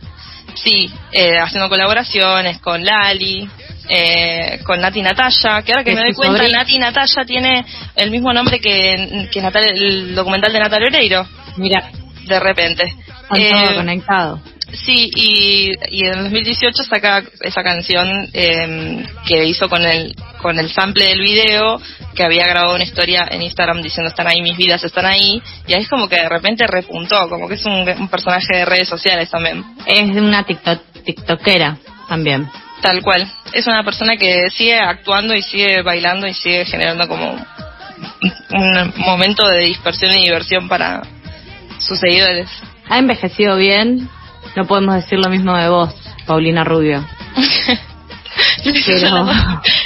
Sí, 0.54 0.90
eh, 1.12 1.38
haciendo 1.38 1.68
colaboraciones 1.68 2.58
con 2.58 2.84
Lali, 2.84 3.48
eh, 3.88 4.60
con 4.64 4.80
Nati 4.80 5.02
Natalia, 5.02 5.62
que 5.62 5.72
ahora 5.72 5.84
que 5.84 5.94
me 5.94 6.00
doy 6.00 6.14
cuenta, 6.14 6.38
sobrina. 6.38 6.58
Nati 6.58 6.78
Natalia 6.78 7.24
tiene 7.26 7.64
el 7.94 8.10
mismo 8.10 8.32
nombre 8.32 8.58
que, 8.60 9.28
que 9.30 9.40
Natal, 9.40 9.64
el 9.64 10.14
documental 10.14 10.52
de 10.52 10.58
Natalia 10.58 10.88
Oreiro, 10.88 11.26
Mira, 11.56 11.90
de 12.26 12.40
repente. 12.40 12.94
Eh, 13.36 13.50
todo 13.50 13.76
conectado. 13.76 14.40
Sí, 14.72 15.10
y, 15.14 15.70
y 15.90 16.06
en 16.06 16.24
2018 16.24 16.82
saca 16.82 17.22
esa 17.40 17.62
canción 17.62 18.28
eh, 18.32 19.04
que 19.26 19.46
hizo 19.46 19.68
con 19.68 19.82
el 19.84 20.14
con 20.42 20.58
el 20.58 20.70
sample 20.70 21.06
del 21.06 21.20
video, 21.20 21.80
que 22.14 22.22
había 22.22 22.46
grabado 22.46 22.74
una 22.74 22.84
historia 22.84 23.26
en 23.30 23.42
Instagram 23.42 23.82
diciendo 23.82 24.08
están 24.10 24.26
ahí 24.26 24.42
mis 24.42 24.56
vidas, 24.56 24.84
están 24.84 25.06
ahí, 25.06 25.42
y 25.66 25.72
ahí 25.72 25.82
es 25.82 25.88
como 25.88 26.08
que 26.08 26.16
de 26.16 26.28
repente 26.28 26.66
repuntó, 26.66 27.28
como 27.28 27.48
que 27.48 27.54
es 27.54 27.64
un, 27.64 27.88
un 27.88 28.08
personaje 28.08 28.58
de 28.58 28.64
redes 28.64 28.88
sociales 28.88 29.30
también. 29.30 29.64
Es 29.86 30.10
una 30.10 30.44
tiktok, 30.44 30.82
tiktokera 31.04 31.78
también. 32.08 32.48
Tal 32.82 33.02
cual. 33.02 33.26
Es 33.52 33.66
una 33.66 33.82
persona 33.82 34.16
que 34.16 34.50
sigue 34.50 34.78
actuando 34.78 35.34
y 35.34 35.42
sigue 35.42 35.82
bailando 35.82 36.26
y 36.28 36.34
sigue 36.34 36.64
generando 36.64 37.08
como 37.08 37.32
un 37.32 37.46
un 38.50 38.92
momento 38.98 39.46
de 39.46 39.60
dispersión 39.60 40.12
y 40.12 40.24
diversión 40.24 40.68
para 40.68 41.02
sus 41.78 41.98
seguidores. 41.98 42.48
Ha 42.88 42.98
envejecido 42.98 43.56
bien. 43.56 44.08
No 44.56 44.64
podemos 44.66 44.94
decir 44.96 45.18
lo 45.18 45.28
mismo 45.30 45.56
de 45.56 45.68
vos, 45.68 45.94
Paulina 46.26 46.64
Rubio. 46.64 47.06
Pero- 48.64 49.26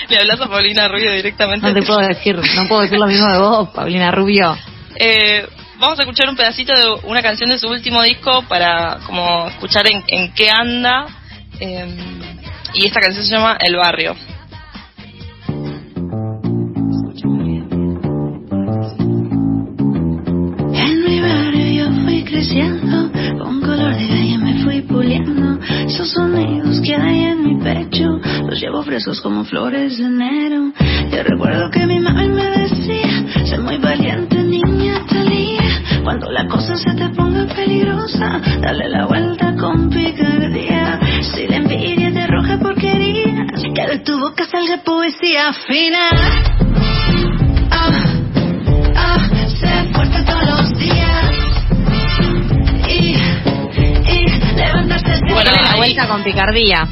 Le 0.08 0.18
hablas 0.18 0.40
a 0.40 0.48
Paulina 0.48 0.88
Rubio 0.88 1.12
directamente. 1.12 1.66
No 1.66 1.74
te 1.74 1.82
puedo 1.82 2.00
decir, 2.00 2.36
no 2.56 2.68
puedo 2.68 2.82
decir 2.82 2.98
lo 2.98 3.06
mismo 3.06 3.26
de 3.32 3.38
vos, 3.38 3.68
Paulina 3.70 4.10
Rubio. 4.10 4.56
Eh, 4.96 5.46
vamos 5.78 5.98
a 5.98 6.02
escuchar 6.02 6.28
un 6.28 6.36
pedacito 6.36 6.72
de 6.74 7.06
una 7.08 7.22
canción 7.22 7.50
de 7.50 7.58
su 7.58 7.68
último 7.68 8.02
disco 8.02 8.42
para 8.48 8.98
como 9.06 9.48
escuchar 9.48 9.86
en, 9.90 10.02
en 10.08 10.32
qué 10.32 10.50
anda. 10.50 11.06
eh, 11.60 11.86
y 12.74 12.86
esta 12.86 13.00
canción 13.00 13.24
se 13.24 13.34
llama 13.34 13.56
El 13.60 13.76
Barrio. 13.76 14.16
En 20.74 21.04
mi 21.04 21.20
barrio 21.20 21.66
yo 21.84 22.02
fui 22.04 22.24
creciendo, 22.24 23.10
Esos 25.86 26.10
sonidos 26.10 26.80
que 26.80 26.94
hay 26.94 27.24
en 27.24 27.42
mi 27.42 27.62
pecho, 27.62 28.18
los 28.48 28.58
llevo 28.58 28.82
frescos 28.82 29.20
como 29.20 29.44
flores 29.44 29.98
de 29.98 30.04
enero. 30.04 30.72
Yo 31.10 31.22
recuerdo 31.22 31.70
que 31.70 31.86
mi 31.86 32.00
mami 32.00 32.28
me 32.28 32.50
decía, 32.50 33.44
sé 33.44 33.58
muy 33.58 33.76
valiente 33.76 34.42
niña 34.42 35.04
Talía. 35.08 35.60
Cuando 36.02 36.30
la 36.30 36.46
cosa 36.46 36.76
se 36.76 36.94
te 36.94 37.08
ponga 37.10 37.46
peligrosa, 37.54 38.40
dale 38.60 38.88
la 38.88 39.06
vuelta 39.06 39.54
con 39.56 39.90
picardía. 39.90 40.98
Si 41.20 41.46
la 41.46 41.56
envidia 41.56 42.12
te 42.12 42.22
arroja 42.22 42.58
porquería, 42.58 43.46
que 43.74 43.86
de 43.86 43.98
tu 43.98 44.18
boca 44.18 44.44
salga 44.46 44.82
poesía 44.82 45.52
fina. 45.66 46.10
Ah, 47.70 48.14
ah, 48.96 49.28
sé 49.60 49.92
fuerte 49.92 50.22
todos 50.24 50.61
Dale 55.44 55.62
la 55.62 55.76
vuelta 55.76 56.08
con 56.08 56.22
picardía. 56.22 56.86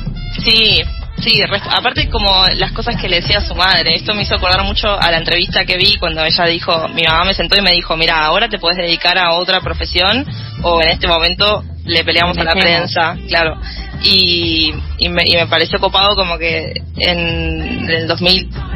Sí, 0.44 0.82
sí, 1.18 1.42
aparte 1.70 2.08
como 2.08 2.46
las 2.56 2.72
cosas 2.72 3.00
que 3.00 3.08
le 3.08 3.20
decía 3.20 3.38
a 3.38 3.46
su 3.46 3.54
madre, 3.54 3.94
esto 3.94 4.14
me 4.14 4.22
hizo 4.22 4.34
acordar 4.34 4.64
mucho 4.64 4.88
a 4.88 5.10
la 5.10 5.18
entrevista 5.18 5.64
que 5.64 5.76
vi 5.76 5.96
cuando 5.96 6.24
ella 6.24 6.44
dijo, 6.46 6.88
mi 6.88 7.02
mamá 7.02 7.24
me 7.24 7.34
sentó 7.34 7.56
y 7.58 7.62
me 7.62 7.72
dijo, 7.72 7.96
mira, 7.96 8.24
ahora 8.24 8.48
te 8.48 8.58
puedes 8.58 8.78
dedicar 8.78 9.18
a 9.18 9.32
otra 9.32 9.60
profesión 9.60 10.24
o 10.62 10.80
en 10.82 10.88
este 10.88 11.06
momento 11.06 11.64
le 11.84 12.04
peleamos 12.04 12.38
a 12.38 12.44
la 12.44 12.52
prensa, 12.52 13.16
claro. 13.28 13.60
Y, 14.02 14.72
y, 14.98 15.08
me, 15.08 15.22
y 15.26 15.34
me 15.36 15.46
pareció 15.46 15.78
copado 15.78 16.14
como 16.14 16.38
que 16.38 16.72
en 16.96 17.90
el 17.90 18.08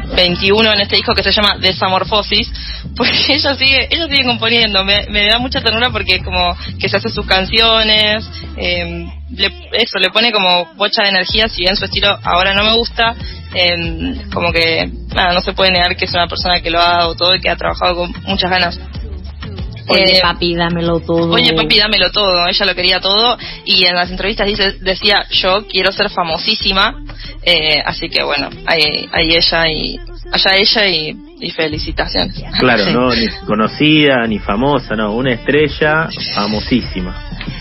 2021 0.07 0.73
en 0.73 0.81
este 0.81 0.95
disco 0.97 1.13
que 1.13 1.23
se 1.23 1.31
llama 1.31 1.55
Desamorfosis, 1.59 2.51
porque 2.95 3.17
ella 3.33 3.55
sigue, 3.55 3.87
ella 3.89 4.07
sigue 4.07 4.23
componiendo, 4.25 4.83
me, 4.83 5.05
me 5.09 5.27
da 5.27 5.39
mucha 5.39 5.61
ternura 5.61 5.89
porque 5.89 6.21
como 6.23 6.55
que 6.79 6.89
se 6.89 6.97
hace 6.97 7.09
sus 7.09 7.25
canciones, 7.25 8.29
le- 9.29 9.69
eso, 9.73 9.97
le 9.99 10.09
pone 10.09 10.31
como 10.31 10.65
bocha 10.75 11.03
de 11.03 11.09
energía, 11.09 11.47
si 11.47 11.61
bien 11.61 11.75
su 11.75 11.85
estilo 11.85 12.17
ahora 12.23 12.53
no 12.53 12.63
me 12.63 12.73
gusta, 12.73 13.15
eh, 13.53 14.15
como 14.33 14.51
que 14.51 14.89
nada, 15.13 15.33
no 15.33 15.41
se 15.41 15.53
puede 15.53 15.71
negar 15.71 15.95
que 15.95 16.05
es 16.05 16.13
una 16.13 16.27
persona 16.27 16.61
que 16.61 16.69
lo 16.69 16.79
ha 16.81 16.97
dado 16.97 17.15
todo 17.15 17.35
y 17.35 17.41
que 17.41 17.49
ha 17.49 17.55
trabajado 17.55 17.95
con 17.95 18.13
muchas 18.25 18.49
ganas. 18.49 18.79
Oye, 19.87 20.17
Eh, 20.17 20.19
papi, 20.21 20.55
dámelo 20.55 20.99
todo. 20.99 21.31
Oye, 21.33 21.53
papi, 21.53 21.77
dámelo 21.77 22.11
todo. 22.11 22.47
Ella 22.47 22.65
lo 22.65 22.75
quería 22.75 22.99
todo. 22.99 23.37
Y 23.65 23.85
en 23.85 23.95
las 23.95 24.09
entrevistas 24.09 24.47
dice, 24.47 24.73
decía, 24.81 25.25
yo 25.29 25.65
quiero 25.67 25.91
ser 25.91 26.09
famosísima. 26.09 26.95
Eh, 27.43 27.77
así 27.85 28.09
que 28.09 28.23
bueno, 28.23 28.49
ahí, 28.65 29.07
ahí 29.11 29.35
ella 29.35 29.67
y 29.69 29.99
allá 30.31 30.51
ella 30.57 30.87
y, 30.87 31.15
y 31.39 31.51
felicitaciones. 31.51 32.41
Claro, 32.59 32.83
Sí. 32.85 32.91
no 32.93 33.09
ni 33.13 33.27
conocida 33.45 34.25
ni 34.27 34.39
famosa, 34.39 34.95
no, 34.95 35.13
una 35.13 35.33
estrella 35.33 36.09
famosísima. 36.33 37.15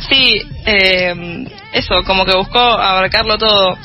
Sí, 0.08 0.40
eh, 0.64 1.44
eso, 1.72 2.02
como 2.06 2.24
que 2.24 2.34
buscó 2.36 2.58
abarcarlo 2.58 3.36
todo. 3.36 3.76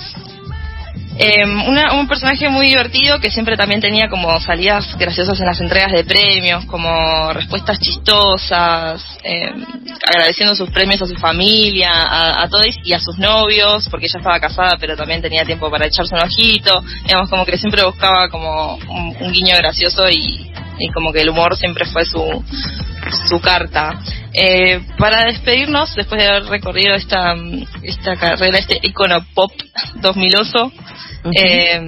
Eh, 1.22 1.44
una- 1.44 1.96
un 1.96 2.08
personaje 2.08 2.48
muy 2.48 2.68
divertido 2.68 3.20
que 3.20 3.30
siempre 3.30 3.58
también 3.58 3.82
tenía 3.82 4.08
como 4.08 4.40
salidas 4.40 4.98
graciosas 4.98 5.38
en 5.42 5.48
las 5.48 5.60
entregas 5.60 5.92
de 5.92 6.06
premios, 6.06 6.64
como 6.66 7.34
respuestas 7.34 7.78
chistosas, 7.80 9.04
eh, 9.26 9.52
agradeciendo 10.08 10.56
sus 10.56 10.70
premios 10.70 11.02
a 11.02 11.06
su 11.08 11.16
familia, 11.16 11.92
a, 11.92 12.44
a 12.44 12.48
todos 12.48 12.68
y 12.86 12.94
a 12.94 13.00
sus 13.02 13.18
novios, 13.18 13.90
porque 13.90 14.06
ella 14.06 14.20
estaba 14.20 14.40
casada 14.40 14.78
pero 14.80 14.96
también 14.96 15.22
tenía 15.22 15.44
tiempo 15.44 15.70
para 15.70 15.88
echarse 15.88 16.16
un 16.16 16.22
ojito, 16.24 16.82
digamos 17.06 17.30
como 17.30 17.46
que 17.46 17.58
siempre 17.58 17.84
buscaba 17.84 18.30
como 18.30 18.76
un, 18.76 19.18
un 19.20 19.32
guiño 19.34 19.58
gracioso 19.58 20.10
y, 20.10 20.50
y 20.80 20.90
como 20.94 21.12
que 21.12 21.20
el 21.20 21.30
humor 21.30 21.58
siempre 21.58 21.86
fue 21.86 22.06
su, 22.06 22.18
su 23.28 23.40
carta. 23.42 24.00
Eh, 24.34 24.82
para 24.98 25.26
despedirnos, 25.26 25.96
después 25.96 26.22
de 26.22 26.28
haber 26.30 26.44
recorrido 26.46 26.94
esta, 26.96 27.36
esta 27.82 28.16
carrera, 28.16 28.60
este 28.60 28.80
icono 28.84 29.26
pop 29.34 29.52
2000oso, 30.02 30.72
eh, 31.36 31.82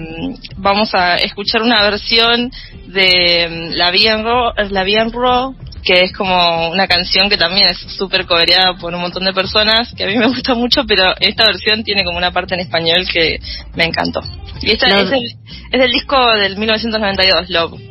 vamos 0.58 0.94
a 0.94 1.16
escuchar 1.18 1.62
una 1.62 1.82
versión 1.84 2.52
de 2.88 3.48
mm, 3.72 3.78
La 3.78 3.92
Vie 3.92 4.10
en 4.10 4.24
Raw, 4.24 4.54
La 4.72 4.84
Vie 4.84 5.00
en 5.00 5.12
Raw, 5.12 5.56
que 5.84 6.02
es 6.02 6.14
como 6.14 6.70
una 6.70 6.88
canción 6.88 7.30
que 7.30 7.38
también 7.38 7.70
es 7.70 7.78
súper 7.98 8.26
coreada 8.26 8.76
por 8.76 8.94
un 8.94 9.02
montón 9.02 9.24
de 9.24 9.34
personas, 9.34 9.94
que 9.96 10.04
a 10.04 10.08
mí 10.08 10.18
me 10.18 10.28
gusta 10.28 10.54
mucho, 10.54 10.86
pero 10.86 11.14
esta 11.20 11.46
versión 11.46 11.84
tiene 11.84 12.04
como 12.04 12.18
una 12.18 12.32
parte 12.32 12.54
en 12.56 12.62
español 12.62 13.06
que 13.12 13.40
me 13.76 13.86
encantó. 13.86 14.22
Y 14.62 14.72
esta 14.72 14.88
es, 14.88 15.12
el- 15.12 15.36
es 15.72 15.80
del 15.80 15.92
disco 15.92 16.18
del 16.38 16.58
1992, 16.58 17.50
Love. 17.50 17.82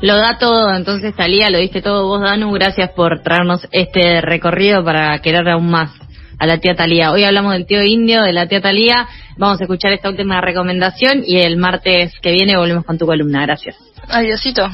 Lo 0.00 0.16
da 0.16 0.38
todo, 0.38 0.72
entonces 0.74 1.14
Talía, 1.16 1.50
lo 1.50 1.58
diste 1.58 1.82
todo 1.82 2.06
vos, 2.06 2.20
Danu. 2.20 2.52
Gracias 2.52 2.90
por 2.90 3.20
traernos 3.20 3.66
este 3.72 4.20
recorrido 4.20 4.84
para 4.84 5.18
querer 5.20 5.48
aún 5.48 5.70
más 5.70 5.90
a 6.38 6.46
la 6.46 6.58
tía 6.58 6.76
Talía. 6.76 7.10
Hoy 7.10 7.24
hablamos 7.24 7.52
del 7.52 7.66
tío 7.66 7.82
indio, 7.82 8.22
de 8.22 8.32
la 8.32 8.46
tía 8.46 8.60
Talía. 8.60 9.08
Vamos 9.36 9.60
a 9.60 9.64
escuchar 9.64 9.92
esta 9.92 10.08
última 10.08 10.40
recomendación 10.40 11.24
y 11.26 11.38
el 11.38 11.56
martes 11.56 12.12
que 12.22 12.30
viene 12.30 12.56
volvemos 12.56 12.84
con 12.84 12.96
tu 12.96 13.06
columna. 13.06 13.42
Gracias. 13.42 13.76
Adiosito. 14.08 14.68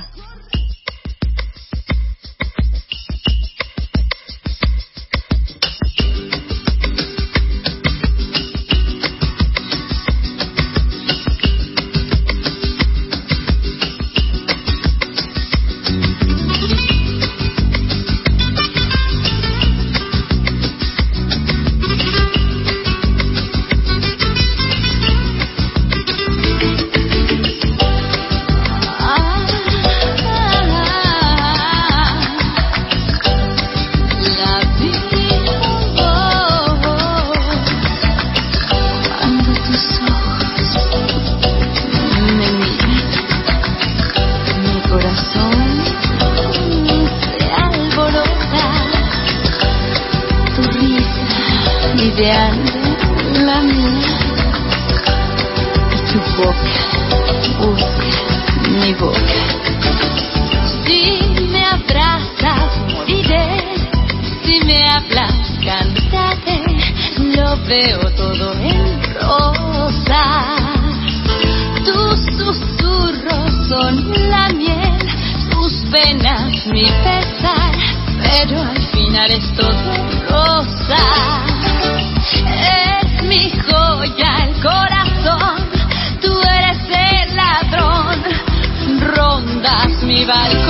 Mi 90.06 90.24
balcón. 90.24 90.63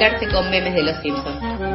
Explicarse 0.00 0.34
con 0.34 0.50
memes 0.50 0.74
de 0.74 0.82
los 0.82 0.96
Simpsons. 1.02 1.69